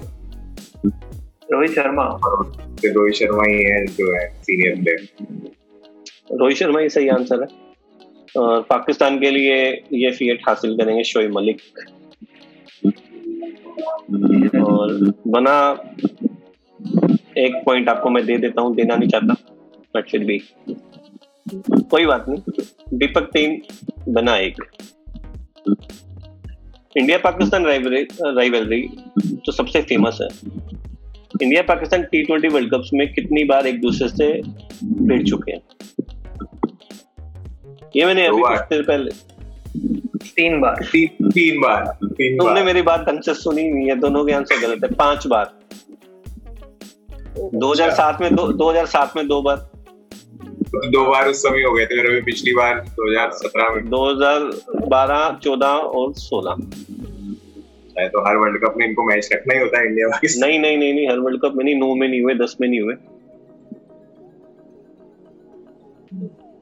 [1.53, 5.09] रोहित शर्मा। रोहित शर्मा ही है जो है सीनियर प्लेयर
[6.33, 7.63] रोहित शर्मा ही सही आंसर है।
[8.37, 9.57] और पाकिस्तान के लिए
[9.94, 11.61] ये फीट हासिल करेंगे शोएब मलिक।
[14.61, 14.92] और
[15.29, 15.57] बना
[17.38, 19.35] एक पॉइंट आपको मैं दे देता हूँ, देना नहीं चाहता
[19.94, 20.38] बट फिर भी।
[21.90, 23.61] कोई बात नहीं, दीपक तीन
[24.09, 24.57] बना एक।
[26.97, 28.83] इंडिया पाकिस्तान राइवलरी
[29.47, 30.29] तो सबसे फ़ेमस है।
[31.42, 34.33] India Pakistan T twenty world cup में कितनी बार एक दूसरे से
[35.03, 35.61] भिड़ चुके हैं?
[37.96, 39.11] ये मैंने अभी कुछ देर पहले
[40.18, 43.94] तीन बार। ती, तीन बार तीन तुमने बार मेरी बात ढंग से सुनी नहीं है
[43.96, 45.52] दोनों के आंसर गलत है पाँच बार।
[47.54, 49.57] 2007 में दो 2007 में दो बार।
[50.74, 56.12] दो बार उस समय हो गए थे अभी पिछली बार 2017 में। 2012 14 और
[56.12, 56.57] 16
[57.98, 60.78] तो हर वर्ल्ड कप में इनको मैच रखना ही होता है इंडिया पाकिस्तान नहीं नहीं
[60.78, 62.94] नहीं नहीं हर वर्ल्ड कप में नहीं नौ में नहीं हुए दस में नहीं हुए।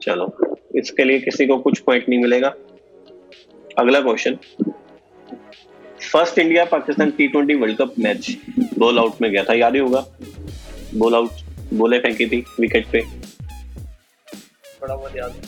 [0.01, 2.53] चलो। इसके लिए किसी को कुछ पॉइंट नहीं मिलेगा।
[3.79, 4.37] अगला question
[6.01, 8.37] first India Pakistan T twenty world cup match
[8.79, 10.05] ball out में गया था याद ही होगा।
[10.95, 11.29] बॉल आउट
[11.73, 13.01] बोले फेंकी थी विकेट पे।
[14.81, 15.41] थोड़ा बहुत याद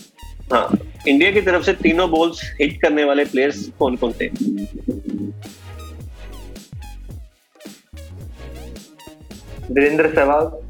[0.54, 4.28] हाँ। इंडिया की तरफ़ से तीनों बॉल्स हिट करने वाले प्लेयर्स कौन कौन थे?
[9.72, 10.62] वीरेंद्र सहवाग।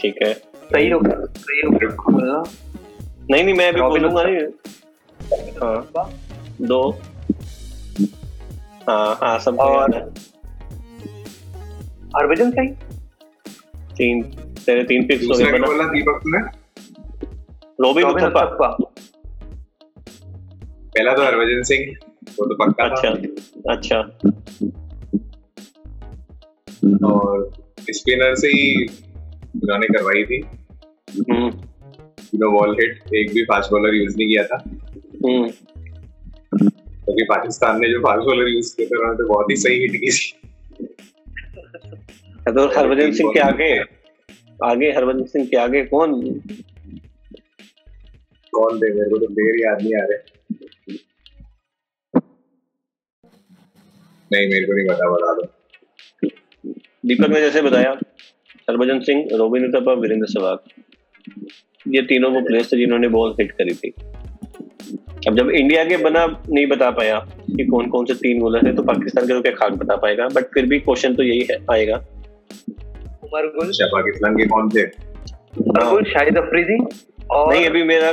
[0.00, 2.42] ठीक है। सही होगा सही होगा
[3.30, 4.42] नहीं नहीं मैं अभी रॉबिन बोलूँगा नहीं।
[5.52, 6.10] हाँ।
[6.62, 6.90] दो।
[8.88, 9.96] हाँ हाँ सब और-
[12.16, 12.76] हरभजन सिंह?
[13.96, 14.22] तीन
[14.66, 16.22] तेरे तीन पिक्स हो गए बोला दीपक
[17.80, 18.76] रोबिन उथप्पा।
[20.96, 21.96] पहला तो हरभजन सिंह
[22.30, 23.08] वो तो पक्का अच्छा
[23.72, 23.98] अच्छा।
[27.08, 27.52] और
[27.90, 28.86] स्पिनर से ही
[29.56, 30.40] उन्होंने करवाई थी।
[32.34, 34.64] हम्म तीनों बॉल हिट एक भी फास्ट बॉलर यूज़ नहीं किया था।
[35.24, 35.48] हम्म।
[36.88, 39.90] क्योंकि पाकिस्तान ने जो फास्ट बॉलर यूज़ किए थे उन्होंने तो बहुत ही सही हिट
[39.90, 40.48] की थी।
[42.52, 43.80] तो हरभजन सिंह के आगे
[44.64, 46.22] आगे हरभजन सिंह के आगे कौन?
[48.52, 48.94] कौन थे?
[48.94, 50.18] मेरे को तो देर याद नहीं आ रहे।
[54.32, 55.46] नहीं मेरे को नहीं पता बता दो।
[57.06, 57.90] दीपक ने जैसे बताया
[58.70, 60.58] हरभजन सिंह रोबिन उथप्पा वीरेंद्र सहवाग।
[61.86, 63.92] ये तीनों वो प्लेयर्स थे जिन्होंने बॉल हिट करी थी।
[65.28, 68.74] अब जब इंडिया के बना नहीं बता पाया कि कौन कौन से तीन बॉलर है
[68.76, 70.28] तो पाकिस्तान के तो क्या खाक बता पाएगा?
[70.28, 71.96] बट फिर भी क्वेश्चन तो यही है आएगा।
[73.24, 74.84] उमर गुल अच्छा पाकिस्तान के कौन थे?
[75.60, 76.78] उमर गुल शाहिद अफरीदी
[77.30, 78.08] और नहीं अभी मेरा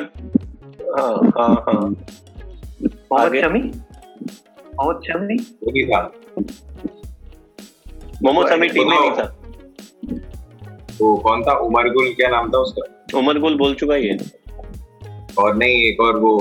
[0.98, 3.60] हाँ हाँ हाँ। मोहम्मद शमी?
[4.76, 5.38] मोहम्मद शमी?
[5.64, 6.02] वो नहीं था।
[8.24, 9.26] मोहम्मद शमी टीम में नहीं था।
[11.02, 11.54] वो कौन था?
[11.60, 12.88] उमर गुल क्या नाम था उसका?
[13.20, 14.18] उमर गुल बोल चुका ही है
[15.40, 16.34] और नहीं एक और वो।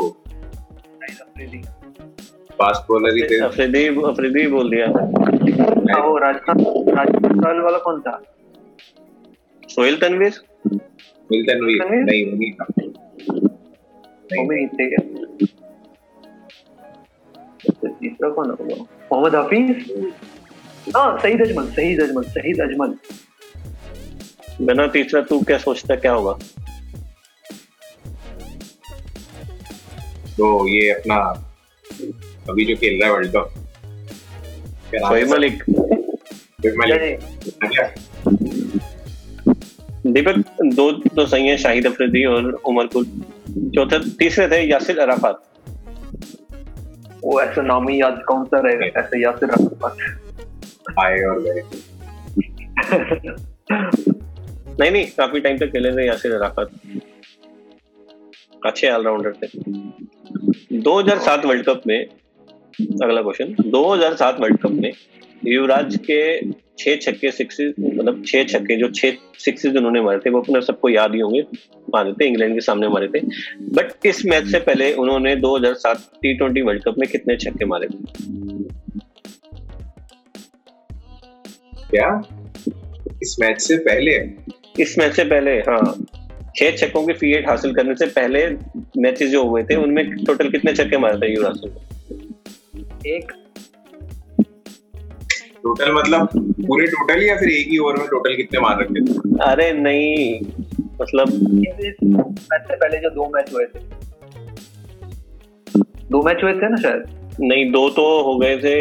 [2.59, 6.59] फास्ट बॉलर ही थे। अफरीदी अफरीदी बोल दिया। हाँ, वो राजस्थान
[6.96, 8.22] राजस्थान वाला कौन था?
[9.68, 10.40] सोहेल तनवीर?
[10.66, 11.85] वीर तनवीर?
[12.05, 12.64] नहीं वो नहीं था।
[14.32, 15.03] वो भी थे क्या?
[17.86, 20.12] तीसरा कौन होगा मोहम्मद हफीज?
[20.97, 22.94] हाँ सईद अजमल सईद अजमल सईद अजमल।
[24.66, 26.38] बिना तीसरा तू क्या सोचता क्या होगा?
[30.41, 31.16] तो ये अपना
[32.51, 33.49] अभी जो खेल रहा है वर्ल्ड कप।
[34.95, 35.62] शोएब मलिक
[37.64, 37.84] अच्छा,
[40.07, 40.36] दीपक
[40.74, 43.05] दो तो सही है शाहिद अफरीदी और उमर गुल
[43.74, 45.43] चौथे तीसरे थे यासिर अराफात।
[47.24, 49.01] वो ऐसा नाम ही याद कौन सा रहेगा?
[49.01, 49.97] ऐसे यासिर अराफात।
[51.01, 51.62] आए और गए।
[54.80, 56.68] नहीं नहीं काफ़ी टाइम तक खेले थे यासिर अराफात।
[58.66, 59.49] अच्छे ऑलराउंडर थे।
[60.72, 62.07] 2007 वर्ल्ड कप में
[63.03, 64.93] अगला क्वेश्चन 2007 वर्ल्ड कप में
[65.47, 70.41] युवराज के छह छक्के सिक्सेस मतलब छह छक्के जो छह सिक्सेस उन्होंने मारे थे वो
[70.41, 71.43] अपने सबको याद ही होंगे
[71.95, 73.20] मारे थे इंग्लैंड के सामने मारे थे।
[73.62, 77.87] बट इस मैच से पहले उन्होंने 2007 टी ट्वेंटी वर्ल्ड कप में कितने छक्के मारे
[77.87, 77.99] थे?
[81.91, 82.22] क्या?
[83.22, 84.31] इस मैच से पहले?
[84.83, 86.05] इस मैच से पहले हाँ।
[86.57, 88.46] छह छक्कों के फीएट हासिल करने से पहले
[88.98, 91.74] मैचेस जो हुए थे उनमें टोटल कितने छक्के मारे थे युवराज सिंह?
[93.07, 93.32] एक।
[95.62, 96.28] टोटल मतलब
[96.66, 99.12] पूरे टोटल या फिर एक ही ओवर में टोटल कितने मार रखे थे?
[99.44, 100.40] अरे नहीं
[101.01, 101.28] मतलब
[102.53, 103.78] मैच से पहले जो दो मैच हुए थे।
[106.11, 107.03] दो मैच हुए थे ना शायद?
[107.40, 108.74] नहीं दो तो हो गए थे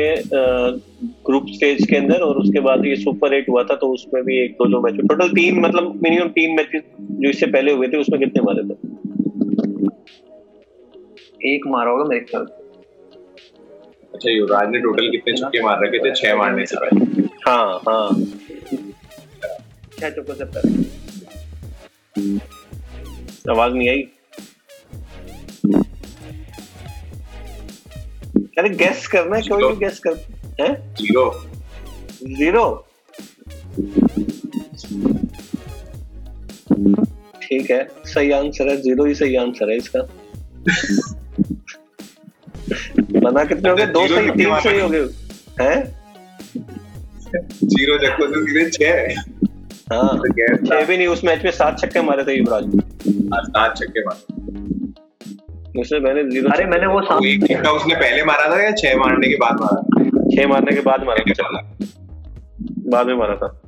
[1.30, 4.38] ग्रुप स्टेज के अंदर और उसके बाद ये सुपर एट हुआ था तो उसमें भी
[4.44, 7.98] एक दो दो मैच टोटल तीन मतलब मिनिमम तीन मैचेस जो इससे पहले हुए थे
[7.98, 8.76] उसमें कितने मारे थे?
[11.54, 12.46] एक मारा होगा मेरे ख्याल
[14.14, 16.12] अच्छा युवराज ने टोटल कितने छक्के मार रखे थे?
[16.16, 18.10] छह मारने से पहले। हाँ हाँ।
[20.00, 20.72] छह चौकों से पहले।
[23.52, 24.02] आवाज़ नहीं आई।
[28.58, 30.14] अरे गेस करना है कोई भी गेस कर
[30.62, 30.74] हैं?
[30.96, 31.26] ज़ीरो।
[32.38, 32.66] ज़ीरो?
[37.42, 40.00] ठीक है सही आंसर है ज़ीरो ही सही आंसर है इसका।
[43.20, 43.86] बना कितने हो गए?
[43.86, 45.00] दो सही तीन सही हो गए।
[45.62, 45.78] हैं?
[47.64, 49.22] ज़ीरो छक्कों से सीधे छह
[49.94, 52.64] हाँ। तो छह भी नहीं उस मैच में सात छक्के मारे थे युवराज।
[53.36, 54.22] आज सात छक्के मारे।
[55.80, 59.28] उससे पहले ज़ीरो अरे मैंने वो एक छक्का उसने पहले मारा था या छह मारने
[59.30, 59.82] के बाद मारा
[60.40, 61.76] छह मारने के बाद मारा था
[62.90, 63.62] बाद में मारा था।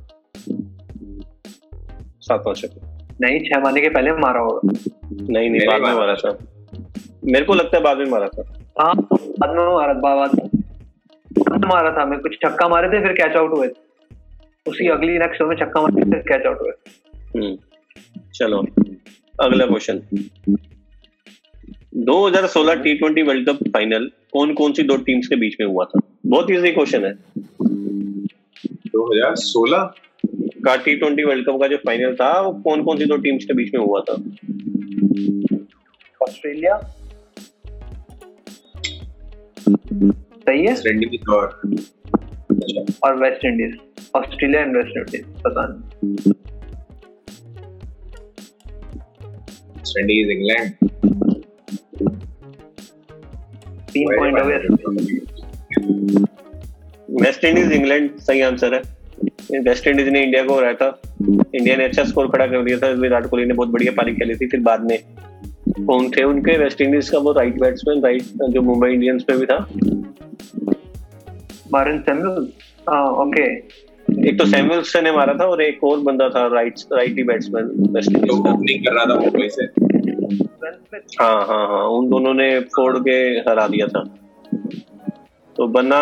[2.20, 4.72] सातवां छक्का नहीं छह मारने के पहले मारा होगा।
[5.30, 6.38] नहीं नहीं बाद में मारा था।
[7.24, 8.42] मेरे को लगता है बाद में मारा था।
[8.80, 10.50] हाँ बाद में मारा था बाद।
[11.48, 13.72] में मारा था। मैं कुछ छक्का मारे थे फिर कैच आउट हुए। थे
[14.68, 16.72] उसी अगली नेक्स्ट में छक्का मारे फिर कैच आउट हुए।
[17.16, 17.56] हम्म।
[18.34, 18.66] चलो
[19.40, 20.00] अगला question
[21.96, 25.84] 2016 T twenty world cup final कौन कौन सी दो टीम्स के बीच में हुआ
[25.84, 26.00] था?
[26.24, 27.12] बहुत इजी क्वेश्चन है।
[28.86, 29.92] दो हज़ार सोलह?
[30.64, 33.44] का टी ट्वेंटी वर्ल्ड कप का जो फाइनल था वो कौन कौन सी दो टीम्स
[33.44, 34.14] के बीच में हुआ था?
[36.20, 36.76] ऑस्ट्रेलिया।
[40.42, 40.74] सही है?
[41.30, 41.60] और
[43.04, 43.76] और West Indies
[44.16, 46.32] Australia and West Indies पता नहीं।
[49.98, 50.70] इंडीज इंग्लैंड
[53.92, 55.41] तीन पॉइंट गए।
[57.20, 58.80] वेस्ट इंडीज इंग्लैंड सही आंसर है।
[59.60, 62.88] वेस्ट इंडीज ने इंडिया को हराया था। इंडिया ने अच्छा स्कोर खड़ा कर दिया था।
[63.00, 64.98] विराट कोहली ने बहुत बढ़िया पारी खेली थी फिर बाद में
[65.86, 66.56] कौन थे उनके?
[66.58, 69.58] वेस्ट इंडीज का वो राइट बैट्समैन राइट जो मुंबई इंडियंस में भी था।
[71.72, 72.48] मारन सैमुअल
[72.88, 73.44] हाँ ओके
[74.28, 77.64] एक तो सैमुअल्सन ने मारा था और एक और बंदा था right righty batsman
[77.94, 79.64] West Indies का। ओपनिंग कर रहा था मुंबई से।
[81.20, 83.16] हाँ हाँ हाँ उन दोनों ने फोड़ के
[83.48, 84.02] हरा दिया था।
[85.62, 85.98] तो बन्ना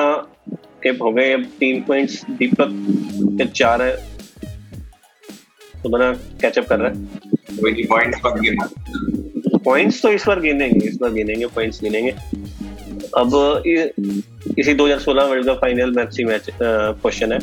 [0.82, 2.68] के हो गए अब तीन पॉइंट्स दीपक
[3.38, 3.96] के चार है।
[5.82, 6.94] तो बना कैचअप कर रहा है।
[7.62, 8.68] वही की पॉइंट कम गिना
[9.64, 12.10] पॉइंट्स तो इस बार गिनेंगे इस बार गिनेंगे पॉइंट्स गिनेंगे।
[13.18, 13.62] अब
[14.58, 17.38] इसी 2016 वर्ल्ड कप फाइनल मैच ही मैच क्वेश्चन है।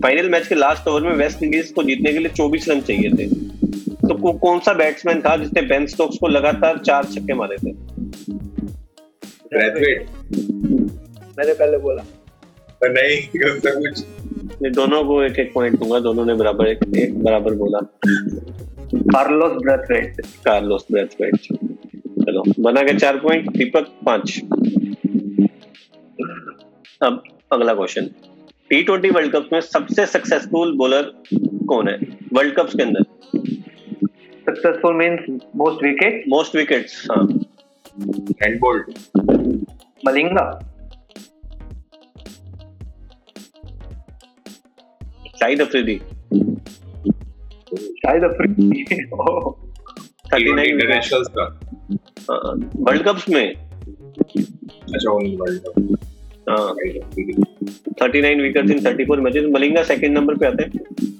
[0.00, 3.10] फाइनल मैच के लास्ट ओवर में वेस्ट इंडीज को जीतने के लिए 24 रन चाहिए
[3.10, 7.56] थे। तो को, कौन सा बैट्समैन था जिसने बेन स्टोक्स को लगातार चार छक्के मारे
[7.56, 7.72] थे?
[11.38, 12.02] मैंने पहले बोला।
[12.80, 13.18] पर नहीं
[13.50, 14.04] उसका कुछ
[14.62, 17.78] ये दोनों को एक एक पॉइंट दूँगा दोनों ने बराबर एक, एक बराबर बोला।
[18.94, 20.20] Carlos Brathwaite.
[20.44, 21.36] Carlos Brathwaite.
[22.24, 24.40] चलो बना के चार पॉइंट दीपक पाँच।
[27.02, 27.22] अब
[27.52, 28.06] अगला question
[28.70, 31.12] T twenty world cup में सबसे सक्सेसफुल बॉलर
[31.68, 31.96] कौन है?
[32.32, 33.02] वर्ल्ड कप के अंदर।
[34.46, 37.26] Successful means most wicket most wickets हाँ।
[38.42, 38.90] हैंडबोल्ट
[40.06, 40.71] मलिंगा।
[45.42, 45.94] शाहिद अफरीदी।
[47.76, 48.82] शायद अफरीदी?
[50.32, 51.44] थर्टी नाइन इंटरनेशनल का।
[52.76, 55.98] वर्ल्ड कप्स में। अच्छा ओनली वर्ल्ड कप।
[56.50, 56.74] हाँ।
[58.02, 59.44] Thirty nine wicket in thirty four matches.
[59.50, 60.72] Malinga second number पे आते हैं।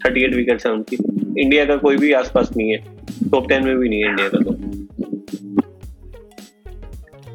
[0.07, 0.97] थर्टी एट विकेट है उनकी।
[1.43, 2.79] इंडिया का कोई भी आसपास नहीं है।
[3.31, 4.51] टॉप टेन में भी नहीं है इंडिया का तो।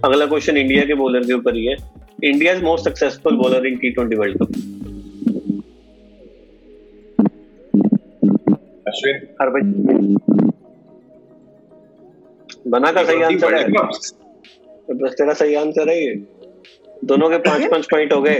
[0.07, 1.75] अगला क्वेश्चन इंडिया के बॉलर के ऊपर ही है।
[2.23, 4.73] India most successful bowler in T twenty world cup
[8.97, 10.15] Ashwin Harbhajan
[12.67, 13.65] बना का सही आंसर है।
[14.93, 16.13] बस तेरा सही आंसर है ये।
[17.05, 18.39] दोनों के पाँच पाँच पॉइंट हो गए।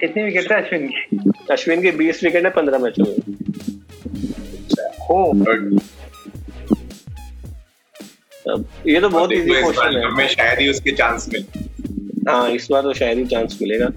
[0.00, 1.32] कितनी विकेट है अश्विन की?
[1.50, 3.16] अश्विन के बीस विकेट है पंद्रह मैचों में
[5.00, 5.18] हो।
[8.86, 12.92] ये तो बहुत इजी क्वेश्चन है। शायद ही उसके चांस मिले। हाँ इस बार तो
[12.94, 13.88] शायद ही चांस मिलेगा।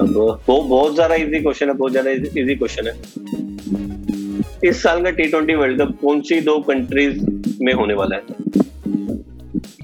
[0.00, 0.14] अब
[0.48, 2.94] वो बहुत ज़्यादा इजी क्वेश्चन है बहुत ज़्यादा इजी क्वेश्चन है।
[4.68, 7.18] इस साल का टी ट्वेंटी वर्ल्ड कप कौन सी दो कंट्रीज़
[7.62, 8.22] में होने वाला है?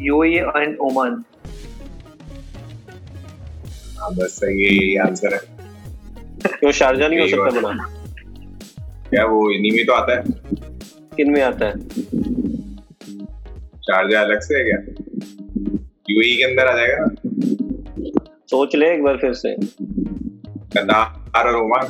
[0.01, 1.25] यूएई एंड ओमान
[3.99, 5.41] हाँ बस यही आंसर है।
[6.49, 7.89] क्यों शारजा नहीं हो सकता बना?
[9.11, 10.23] क्या वो इन्हीं में तो आता है?
[11.17, 11.75] किन में आता है?
[13.81, 14.79] शारजा अलग से है क्या?
[16.11, 17.05] यूएई के अंदर आ जाएगा
[18.51, 19.55] सोच ले एक बार फिर से।
[20.77, 21.87] कतार और ओमान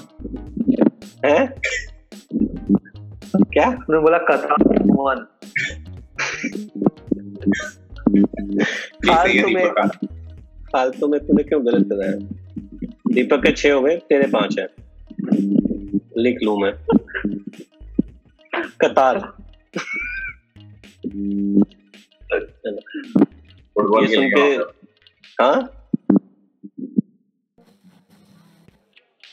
[1.24, 1.47] हैं
[3.55, 4.78] क्या उसने बोला कतार है
[9.07, 9.66] फालतू में
[10.72, 12.16] फालतू में तूने क्यों गलत कराया
[13.14, 14.66] दीपक के छह हो गए तेरे पाँच है
[16.18, 16.72] लिख लू मैं
[18.81, 19.18] कतार
[23.76, 24.49] फुटबॉल ये सुन के
[25.43, 25.80] हाँ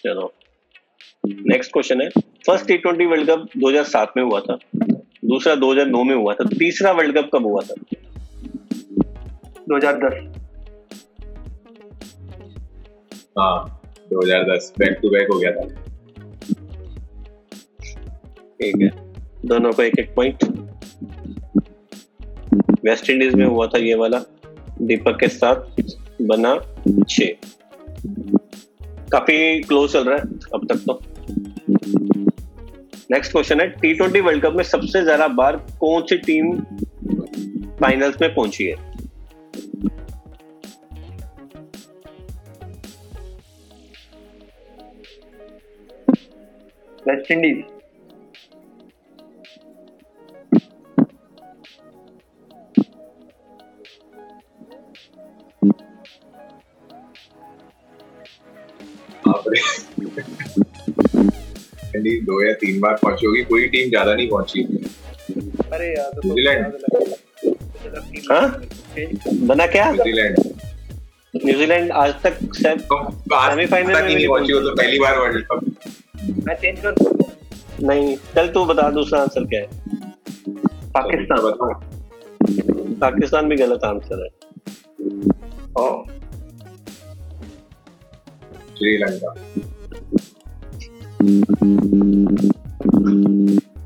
[0.07, 0.33] चलो।
[1.27, 4.57] नेक्स्ट क्वेश्चन है। First T twenty world cup 2007 में हुआ था।
[5.25, 7.73] दूसरा 2009 में हुआ था। तीसरा वर्ल्ड कप कब हुआ था?
[9.69, 10.37] 2010
[13.39, 15.67] हाँ 2010 बैक टू बैक हो गया था।
[18.61, 18.89] ठीक है।
[19.45, 20.43] दोनों को एक एक पॉइंट
[22.85, 24.19] वेस्ट इंडीज में हुआ था ये वाला।
[24.81, 25.55] दीपक के साथ
[26.21, 26.59] बना
[27.09, 27.21] छ।
[29.11, 30.21] काफ़ी क्लोज चल रहा है
[30.53, 30.99] अब तक तो।
[33.11, 36.51] नेक्स्ट क्वेश्चन है टी ट्वेंटी वर्ल्ड कप में सबसे ज़्यादा बार कौन सी टीम
[37.81, 38.75] फाइनल्स में पहुँची है?
[47.07, 47.63] वेस्ट इंडीज
[61.95, 64.61] इंडीज दो या तीन बार पहुँची होगी कोई टीम ज़्यादा नहीं पहुँची।
[65.73, 66.61] अरे यार तो न्यूजीलैंड।
[68.31, 68.45] हाँ?
[69.47, 69.91] बना क्या?
[69.91, 70.37] न्यूजीलैंड।
[71.35, 72.95] न्यूजीलैंड आज तक शायद तो
[73.29, 75.59] तक में नहीं पहुँची वो तो पहली बार वर्ल्ड कप।
[76.47, 76.93] मैं चेंज कर
[77.83, 79.67] नहीं चल तू बता दूसरा आंसर क्या है?
[80.93, 81.71] पाकिस्तान। बताओ
[83.01, 84.29] पाकिस्तान भी गलत आंसर है।
[85.77, 85.87] ओ।
[88.77, 89.31] श्रीलंका।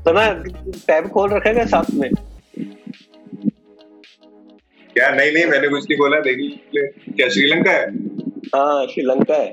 [0.04, 0.24] तो ना
[0.86, 2.10] टैब खोल रखेगा साथ में?
[4.94, 5.10] क्या?
[5.10, 7.86] नहीं नहीं मैंने कुछ नहीं बोला देखी क्या श्रीलंका है?
[8.56, 9.52] हाँ श्रीलंका है।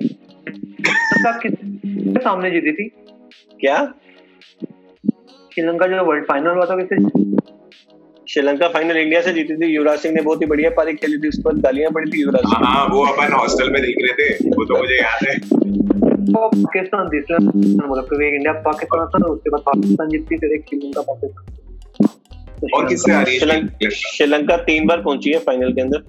[2.20, 2.90] सामने जीती थी?
[3.60, 3.78] क्या?
[5.54, 7.29] श्रीलंका जो वर्ल्ड फाइनल हुआ था किससे?
[8.30, 11.28] श्रीलंका फाइनल इंडिया से जीती थी युवराज सिंह ने बहुत ही बढ़िया पारी खेली थी
[11.28, 14.14] उस पर गालियाँ पड़ी थी युवराज हाँ सिंह। हाँ वो अपन हॉस्टल में देख रहे
[14.20, 15.38] थे वो तो मुझे याद है।
[16.34, 21.02] पाकिस्तान इसलिए बोला क्योंकि इंडिया पाकिस्तान था ना उसके बाद पाकिस्तान जीतती फिर एक श्रीलंका
[21.02, 21.44] पाकिस्तान।
[22.74, 26.00] और किससे आ रही है श्रीलंका तीन बार पहुँची है फाइनल के अंदर।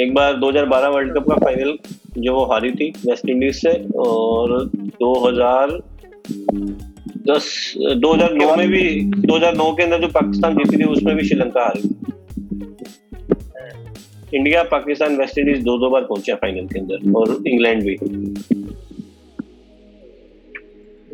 [0.00, 1.76] एक बार 2012 वर्ल्ड कप का फाइनल
[2.18, 4.68] जो वो हारी थी वेस्ट इंडीज से और
[7.26, 11.94] 2010 2009 में भी 2009 के अंदर जो पाकिस्तान जीती थी उसमें भी श्रीलंका हारी।
[14.34, 17.96] इंडिया पाकिस्तान वेस्ट इंडीज दो दो बार पहुँचे फाइनल के अंदर और इंग्लैंड भी।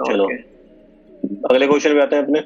[0.08, 0.24] चलो।
[1.50, 2.38] अगले क्वेश्चन पे आते हैं अपने।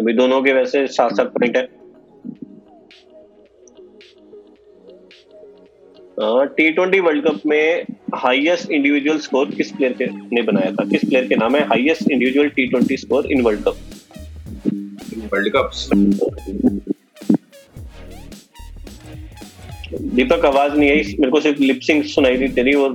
[0.00, 1.83] अभी दोनों के वैसे सात सात पॉइंट है।
[6.18, 7.84] टी ट्वेंटी वर्ल्ड कप में
[8.14, 10.84] हाईएस्ट इंडिविजुअल स्कोर किस प्लेयर के ने बनाया था?
[10.90, 13.76] किस प्लेयर के नाम है highest individual T twenty score in world cup
[15.32, 15.70] world cup
[20.14, 22.92] Deepak आवाज़ नहीं आई। मेरे को सिर्फ़ लिपसिंग सुनाई दी तेरी और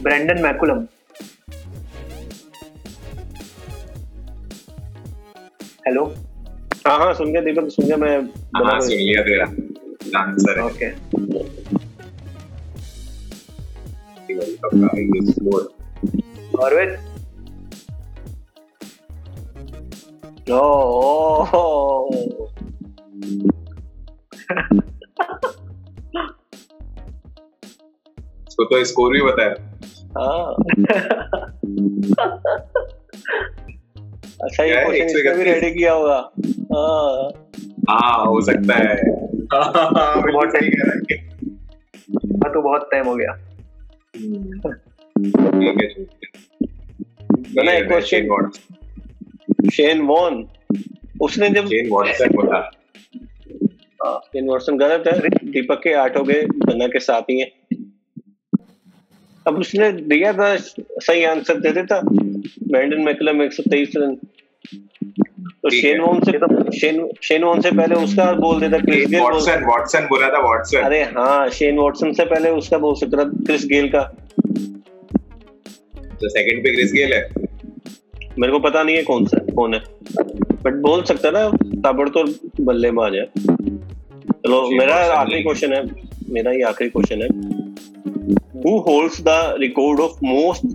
[0.00, 0.86] ब्रेंडन मैकुलम
[5.86, 6.04] हेलो
[6.86, 8.18] हाँ हाँ सुन गया दीपक सुन गया मैं।
[8.56, 9.44] हाँ सुन लिया तेरा।
[10.16, 10.86] आंसर है ओके
[14.34, 15.62] वर्ल्ड कप का हाईएस्ट स्कोर
[20.50, 22.16] ओ, ओ,
[28.64, 29.54] तो स्कोर भी बताया।
[30.18, 30.54] हाँ।
[34.42, 36.30] अच्छा ये क्वेश्चन इसका भी रेडी किया होगा।
[36.74, 37.30] हाँ।
[37.90, 39.21] हाँ हो सकता है।
[39.52, 41.16] हाँ, बिल्कुल सही कह रहा है।
[42.36, 43.32] हाँ तो बहुत टाइम हो गया।
[45.24, 46.04] ठीक है है।
[47.56, 50.48] मैंने एक क्वेश्चन शेन शेन वॉन
[51.20, 52.70] उसने जब शेन वॉटसन होता
[54.18, 57.50] शेन वॉटसन गलत है। दीपक के आठ हो गए गन्ना के साथ ही है।
[59.46, 64.16] अब उसने दिया था सही आंसर दे देता। ब्रैंडन मैकलम एक सौ तेईस रन।
[65.64, 66.32] तो शेन वॉन से
[66.78, 70.78] शेन शेन वॉन से पहले उसका बोल देता क्रिस गेल वॉटसन वॉटसन बोला था वॉटसन
[70.78, 74.02] अरे हाँ शेन वॉटसन से पहले उसका बोल सकता था क्रिस गेल का।
[76.20, 77.20] तो सेकंड पे क्रिस गेल है।
[78.38, 79.80] मेरे को पता नहीं है कौन सा कौन है।
[80.64, 81.48] बट बोल सकता ना
[81.84, 82.28] ताबड़तोड़
[82.60, 85.82] बल्लेबाज है। चलो मेरा आखिरी क्वेश्चन है
[86.30, 87.28] मेरा ही आखिरी क्वेश्चन है।
[88.64, 90.66] Who holds the record of most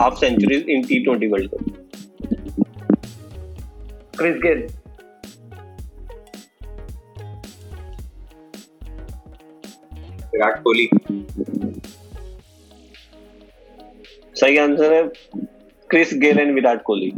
[0.00, 1.67] half centuries in T twenty world cup
[4.18, 4.66] Chris Gayle
[10.32, 10.88] Virat Kohli.
[14.34, 15.02] सही आंसर है
[15.90, 17.12] Chris Gayle and Virat Kohli.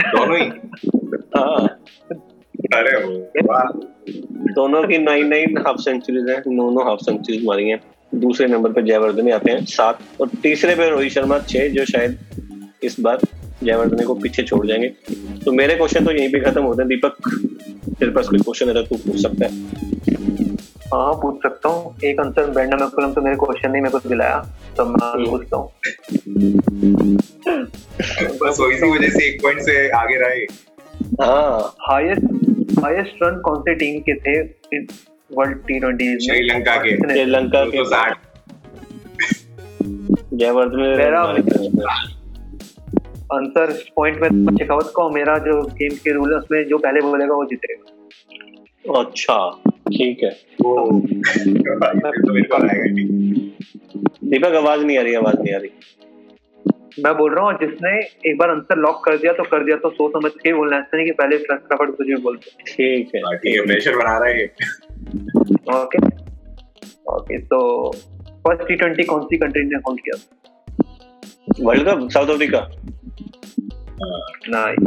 [0.00, 0.46] दोनों ही?
[1.36, 1.66] हाँ।
[2.74, 2.92] अरे
[4.52, 7.80] दोनों की नाइन नाइन हाफ़ सेंचुरीज है हैं दोनों हाफ़ सेंचुरीज मारी हैं।
[8.12, 12.18] दूसरे नंबर पर जयवर्धन आते हैं सात। और तीसरे पे रोहित शर्मा छह जो शायद
[12.84, 13.18] इस बार
[13.62, 14.88] जयवर्धने को पीछे छोड़ जाएँगे।
[15.44, 17.16] तो मेरे क्वेश्चन तो यहीं पे खत्म होते हैं। दीपक
[17.98, 19.50] तेरे पास कोई क्वेश्चन है तो तू पूछ सकता है।
[20.94, 24.38] हाँ पूछ सकता हूँ। एक आंसर ब्रेंडन मैकुलम तो मेरे क्वेश्चन नहीं मेरे को दिलाया।
[24.76, 25.68] तो मैं हम्म। पूछता हूँ।
[28.42, 30.40] बस इसी वजह से एक पॉइंट से आगे रहे।
[31.22, 32.24] हाँ। हाईएस्ट
[32.84, 34.34] हाईएस्ट रन कौन से टीम के थे
[35.30, 37.78] वर्ल्ड टी ट्वेंटी श्रीलंका के। श्रीलंका के।
[40.36, 42.19] जयवर्धने।
[43.32, 47.00] आंसर पॉइंट में शेखावत का और मेरा जो गेम के रूल है उसमें जो पहले
[47.00, 49.36] बोलेगा वो जीतेगा। अच्छा
[49.88, 50.30] ठीक है।
[50.62, 53.06] वो तो मेरे को आएगा नहीं
[54.30, 55.70] दीपक आवाज़ नहीं आ रही आवाज़ नहीं आ रही।
[57.04, 57.90] मैं बोल रहा हूँ जिसने
[58.30, 60.96] एक बार आंसर लॉक कर दिया तो कर दिया तो सोच समझ के बोलना ऐसा
[60.96, 64.44] नहीं कि पहले फटाफट कुछ भी बोलते ठीक है। ठीक है प्रेशर बना रहा है
[65.76, 65.98] ओके
[67.12, 67.60] ओके तो
[68.46, 70.16] फ़र्स्ट टी ट्वेंटी कौन सी कंट्री ने होल्ड किया
[71.60, 72.60] world cup South Africa.
[74.02, 74.82] Nice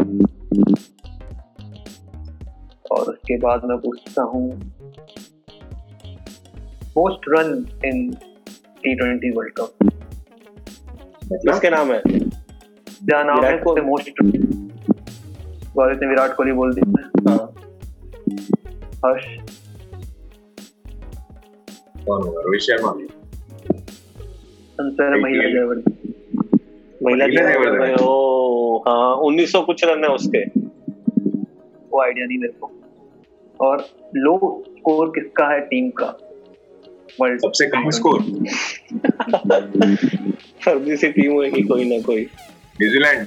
[2.92, 4.44] और उसके बाद मैं पूछता हूँ
[6.98, 7.52] most run
[7.86, 8.12] in
[8.84, 9.72] T twenty world cup
[11.34, 12.02] किसके नाम है?
[12.06, 14.22] क्या नाम है विराट कोहली। मोस्ट
[15.76, 17.46] गौरव ने विराट कोहली बोल दिया हाँ।
[19.06, 19.26] हर्ष।
[22.06, 22.42] कौन होगा?
[22.42, 22.90] रोहित शर्मा
[24.84, 26.03] आंसर है महिला जयवर्धन।
[27.04, 30.44] महिला जयवर्धने। ओ हाँ उन्नीस सौ कुछ रन है उसके।
[31.90, 32.72] वो आइडिया नहीं मेरे को।
[33.60, 33.86] और
[34.16, 36.06] लो स्कोर किसका है टीम का?
[37.22, 38.22] वर्ल्ड सबसे कम स्कोर।
[40.66, 42.22] फर्जी सी टीम होगी कोई ना कोई।
[42.82, 43.20] New Zealand.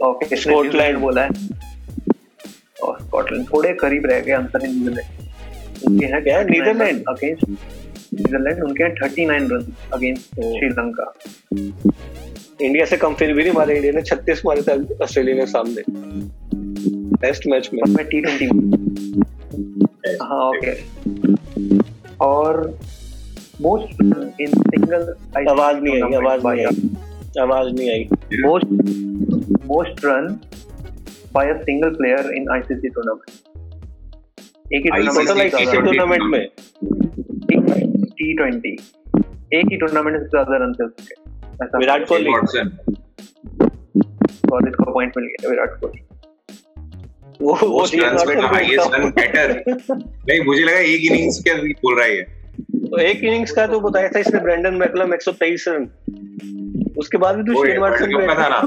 [0.00, 0.98] Okay Scotland.
[0.98, 1.30] बोला है।
[2.82, 7.02] और स्कॉटलैंड थोड़े करीब रह गए आंसर न्यूजीलैंड। क्या, नीदरलैंड?
[7.08, 7.44] अगेंस्ट
[8.18, 11.12] नीदरलैंड उनके हैं 39 रन अगेंस्ट श्रीलंका
[12.62, 15.82] इंडिया से कम फिर भी नहीं मारे इंडिया ने छत्तीस मारे थे ऑस्ट्रेलिया के सामने।
[17.16, 18.46] टेस्ट मैच में। टी ट्वेंटी
[20.22, 20.72] हाँ। ओके
[22.20, 22.78] और
[23.60, 24.02] मोस्ट
[24.40, 25.02] इन सिंगल
[25.50, 28.08] आवाज़ नहीं आई आवाज़ नहीं आई। आवाज़ नहीं आई।
[28.42, 28.66] Most
[29.66, 30.26] most run
[31.34, 33.30] by a single player in ICC tournament
[34.74, 34.88] एक ही
[35.80, 36.48] टूर्नामेंट में।
[38.18, 38.72] टी ट्वेंटी
[39.54, 42.30] एक ही टूर्नामेंट से ज़्यादा रन थे उसके विराट कोहली।
[44.52, 46.00] और इसको पॉइंट मिल गया विराट कोहली।
[47.40, 52.06] वो वो रन्स में हाईएस्ट रन बैटर नहीं मुझे लगा एक इनिंग्स के बोल रहा
[52.06, 52.22] है
[52.84, 55.84] तो एक इनिंग्स का तो बताया था इसने ब्रेंडन मैकलम 123 रन।
[56.98, 58.60] उसके बाद भी तो शेन वाटसन का था ना।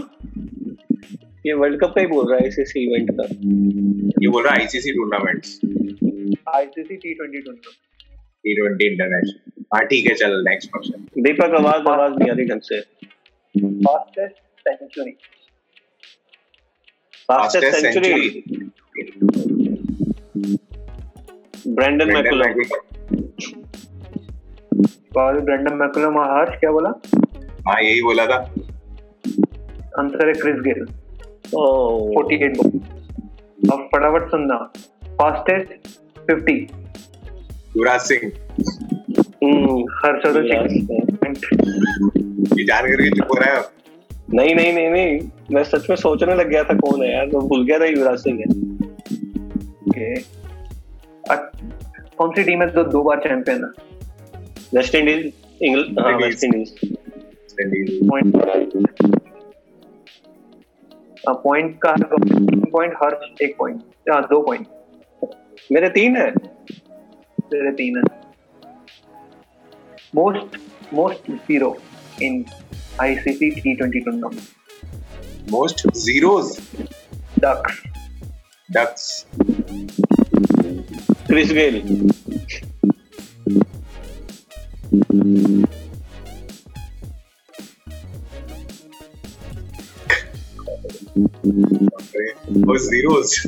[1.45, 3.24] ये वर्ल्ड कप का ही बोल रहा है इस इवेंट का।
[4.22, 5.47] ये बोल रहा है ICC tournaments
[6.49, 7.89] ICC T twenty tournament
[8.46, 12.46] T twenty international हाँ ठीक है चल नेक्स्ट क्वेश्चन दीपक आवाज़ आवाज़ नहीं आ रही
[12.48, 12.80] ढंग से।
[13.86, 14.36] Fastest
[14.68, 15.12] century
[17.30, 18.14] fastest century
[21.68, 22.62] Brendon McCullum
[25.22, 26.89] और ब्रेंडन मैकुलम और हर्ष क्या बोला?
[27.68, 28.38] हाँ यही बोला था।
[30.00, 30.86] आंसर है क्रिस गेल
[31.56, 31.64] ओ।
[32.22, 32.70] 48 बॉल
[33.74, 34.58] अब फटाफट सुनना।
[35.22, 35.70] फास्टेस्ट
[36.32, 36.81] 50
[37.78, 38.32] युवराज सिंह।
[39.43, 39.84] हम्म,
[42.65, 43.61] जान करके चुप हो रहा है
[44.34, 45.19] नहीं नहीं नहीं नहीं।
[45.51, 48.19] मैं सच में सोचने लग गया था कौन है यार मैं भूल गया था युवराज
[48.19, 48.45] सिंह है।
[49.88, 50.15] ओके।
[52.17, 53.69] कौन सी टीम है जो दो बार चैंपियन है?
[54.76, 56.69] वेस्ट इंडीज इंग्लैंड हाँ वेस्ट इंडीज
[61.26, 61.93] पॉइंट का
[62.72, 64.67] पॉइंट हर्ष एक पॉइंट हाँ दो पॉइंट
[65.72, 66.32] मेरे तीन है।
[67.52, 68.04] the penis.
[70.14, 70.58] Most
[70.91, 71.78] most zero
[72.20, 72.45] in
[72.97, 74.52] ICC T20 tournament.
[75.49, 76.60] Most zeros.
[77.39, 77.82] Ducks.
[78.72, 79.26] Ducks.
[81.28, 81.82] Chris Gayle.
[92.49, 93.47] Most zeros.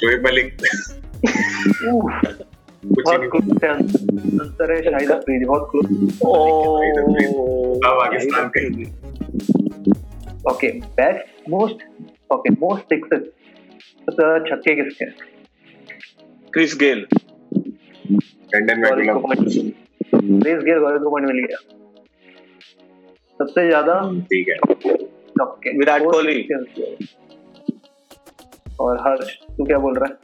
[0.00, 0.46] Shoaib Malik
[2.84, 5.86] बहुत क्लोज है आंसर है शाहिद अफरीदी बहुत क्लोज
[7.84, 8.62] पाकिस्तान के।
[10.50, 10.68] Okay
[11.00, 11.78] best most
[12.32, 15.14] okay most sixes सबसे ज़्यादा छक्के किसके हैं
[16.52, 17.04] Chris Gale.
[18.50, 19.42] Brendon McCullum point
[20.46, 21.58] race गेयर गौरव को पॉइंट मिल गया
[23.40, 23.94] सबसे ज़्यादा
[24.30, 24.56] ठीक है
[25.78, 26.38] विराट कोहली।
[28.80, 30.14] और हर्ष तू क्या बोल रहा है?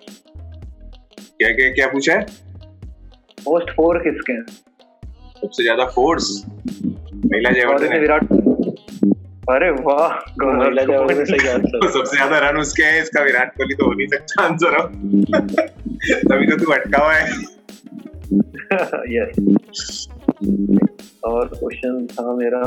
[1.38, 2.26] क्या क्या क्या पूछा है?
[3.48, 4.44] मोस्ट फोर किसके हैं?
[5.40, 6.30] सबसे ज़्यादा फोर्स
[7.26, 8.24] महिला जयवर्धन है। विराट
[9.50, 13.86] अरे वाह महिला point सही आंसर सबसे ज़्यादा रन उसके हैं इसका विराट कोहली तो
[13.86, 14.86] हो नहीं सकता आंसर अब।
[16.30, 17.26] तभी तो तू अटका हुआ है।
[19.12, 20.08] यस
[21.24, 22.62] और क्वेश्चन था मेरा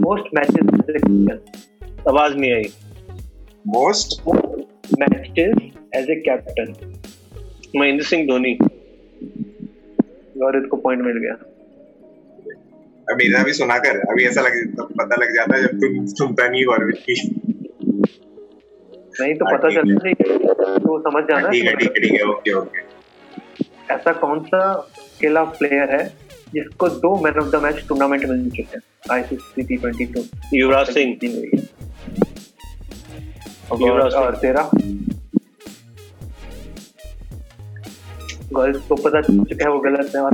[0.00, 0.66] मोस्ट मैचेस
[2.08, 2.70] आवाज़ नहीं आई।
[3.66, 4.20] Most
[5.00, 5.56] matches
[5.96, 6.74] as a captain
[7.76, 8.54] Mahendra Singh Dhoni.
[10.44, 11.32] और इसको पॉइंट मिल गया।
[13.08, 14.54] अब मेरा भी सुना कर अभी ऐसा लग
[14.98, 17.14] पता लग जाता है जब तुम सुनता नहीं गौरव की।
[19.20, 22.12] नहीं तो हाँ, पता है। चलता नहीं तो समझ जाना ठीक है ठीक है ठीक
[22.12, 22.78] है ओके ओके।
[23.94, 26.04] ऐसा कौन सा अकेला प्लेयर है
[26.54, 28.80] जिसको दो man of the match tournament मिल चुके हैं
[29.12, 30.24] ICC T twenty two
[30.54, 31.08] Yuvraj Singh.
[33.72, 34.70] और तेरा
[38.54, 40.30] गर्ल्स को पता चल चुका है वो गलत है और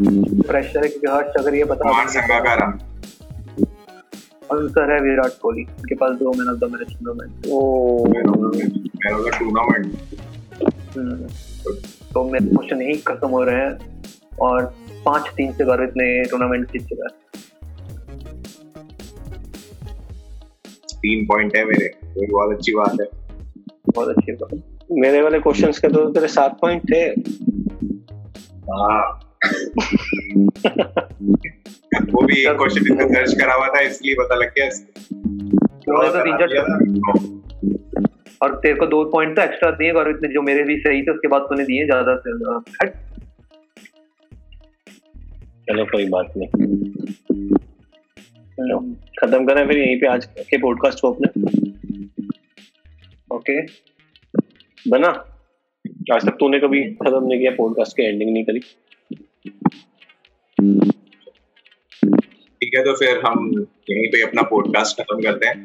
[0.46, 1.90] प्रेशर है क्योंकि हर्ष अगर ये बता
[4.52, 7.32] आंसर है विराट कोहली। उनके पास दो man of the match tournament
[8.14, 9.86] man of the tournament
[12.14, 13.72] तो मेरे क्वेश्चन यही खत्म हो रहे हैं
[14.40, 14.64] और
[15.04, 17.14] पाँच तीन से गौरव ने टूर्नामेंट जीत चुका है
[20.96, 23.25] तीन पॉइंट है मेरे। तो बहुत अच्छी बात है।
[23.96, 27.00] बहुत अच्छी बात मेरे वाले क्वेश्चंस के तो तेरे सात पॉइंट थे।
[28.70, 29.20] हाँ
[32.12, 34.68] वो भी एक क्वेश्चन इसका सर्च करा हुआ था इसलिए पता लग गया।
[35.86, 35.92] तो
[38.42, 41.10] और तेरे को दो पॉइंट तो एक्स्ट्रा दिए गौरव ने जो मेरे भी सही थे
[41.10, 42.32] उसके बाद तूने दिए ज़्यादा से
[45.68, 46.48] चलो कोई बात नहीं।
[49.20, 51.28] खत्म करें फिर यहीं पे आज के पॉडकास्ट को अपने।
[53.30, 53.60] ओके।
[54.90, 55.08] बना।
[56.12, 58.60] आज तक तूने कभी खत्म नहीं किया पॉडकास्ट की एंडिंग नहीं करी।
[62.60, 63.50] ठीक है तो फिर हम
[63.90, 65.56] यहीं पे अपना पॉडकास्ट खत्म करते हैं।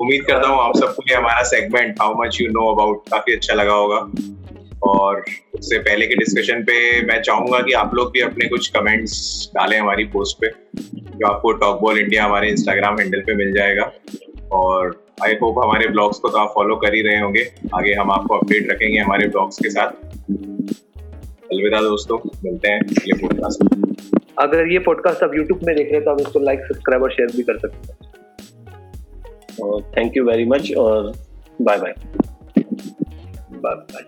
[0.00, 3.54] उम्मीद करता हूँ आप सबको ये हमारा segment how much you know about काफ़ी अच्छा
[3.54, 3.98] लगा होगा।
[4.82, 9.50] और उससे पहले के डिस्कशन पे मैं चाहूँगा कि आप लोग भी अपने कुछ कमेंट्स
[9.54, 10.50] डालें हमारी पोस्ट पे।
[10.86, 13.92] जो आपको टॉक बॉल इंडिया हमारे इंस्टाग्राम हैंडल पे मिल जाएगा।
[14.52, 17.42] और आई होप हमारे ब्लॉग्स को तो आप फॉलो कर ही रहे होंगे।
[17.74, 19.90] आगे हम आपको अपडेट रखेंगे हमारे ब्लॉग्स के साथ।
[21.52, 23.94] अलविदा दोस्तों मिलते हैं अगले पॉडकास्ट में।
[24.38, 27.12] अगर ये पॉडकास्ट आप यूट्यूब में देख रहे हैं तो आप इसको लाइक सब्सक्राइब और
[27.12, 27.98] शेयर भी कर सकते हैं।
[29.96, 31.12] थैंक यू वेरी मच और
[31.62, 31.94] बाय बाय
[33.52, 34.02] बाय बाय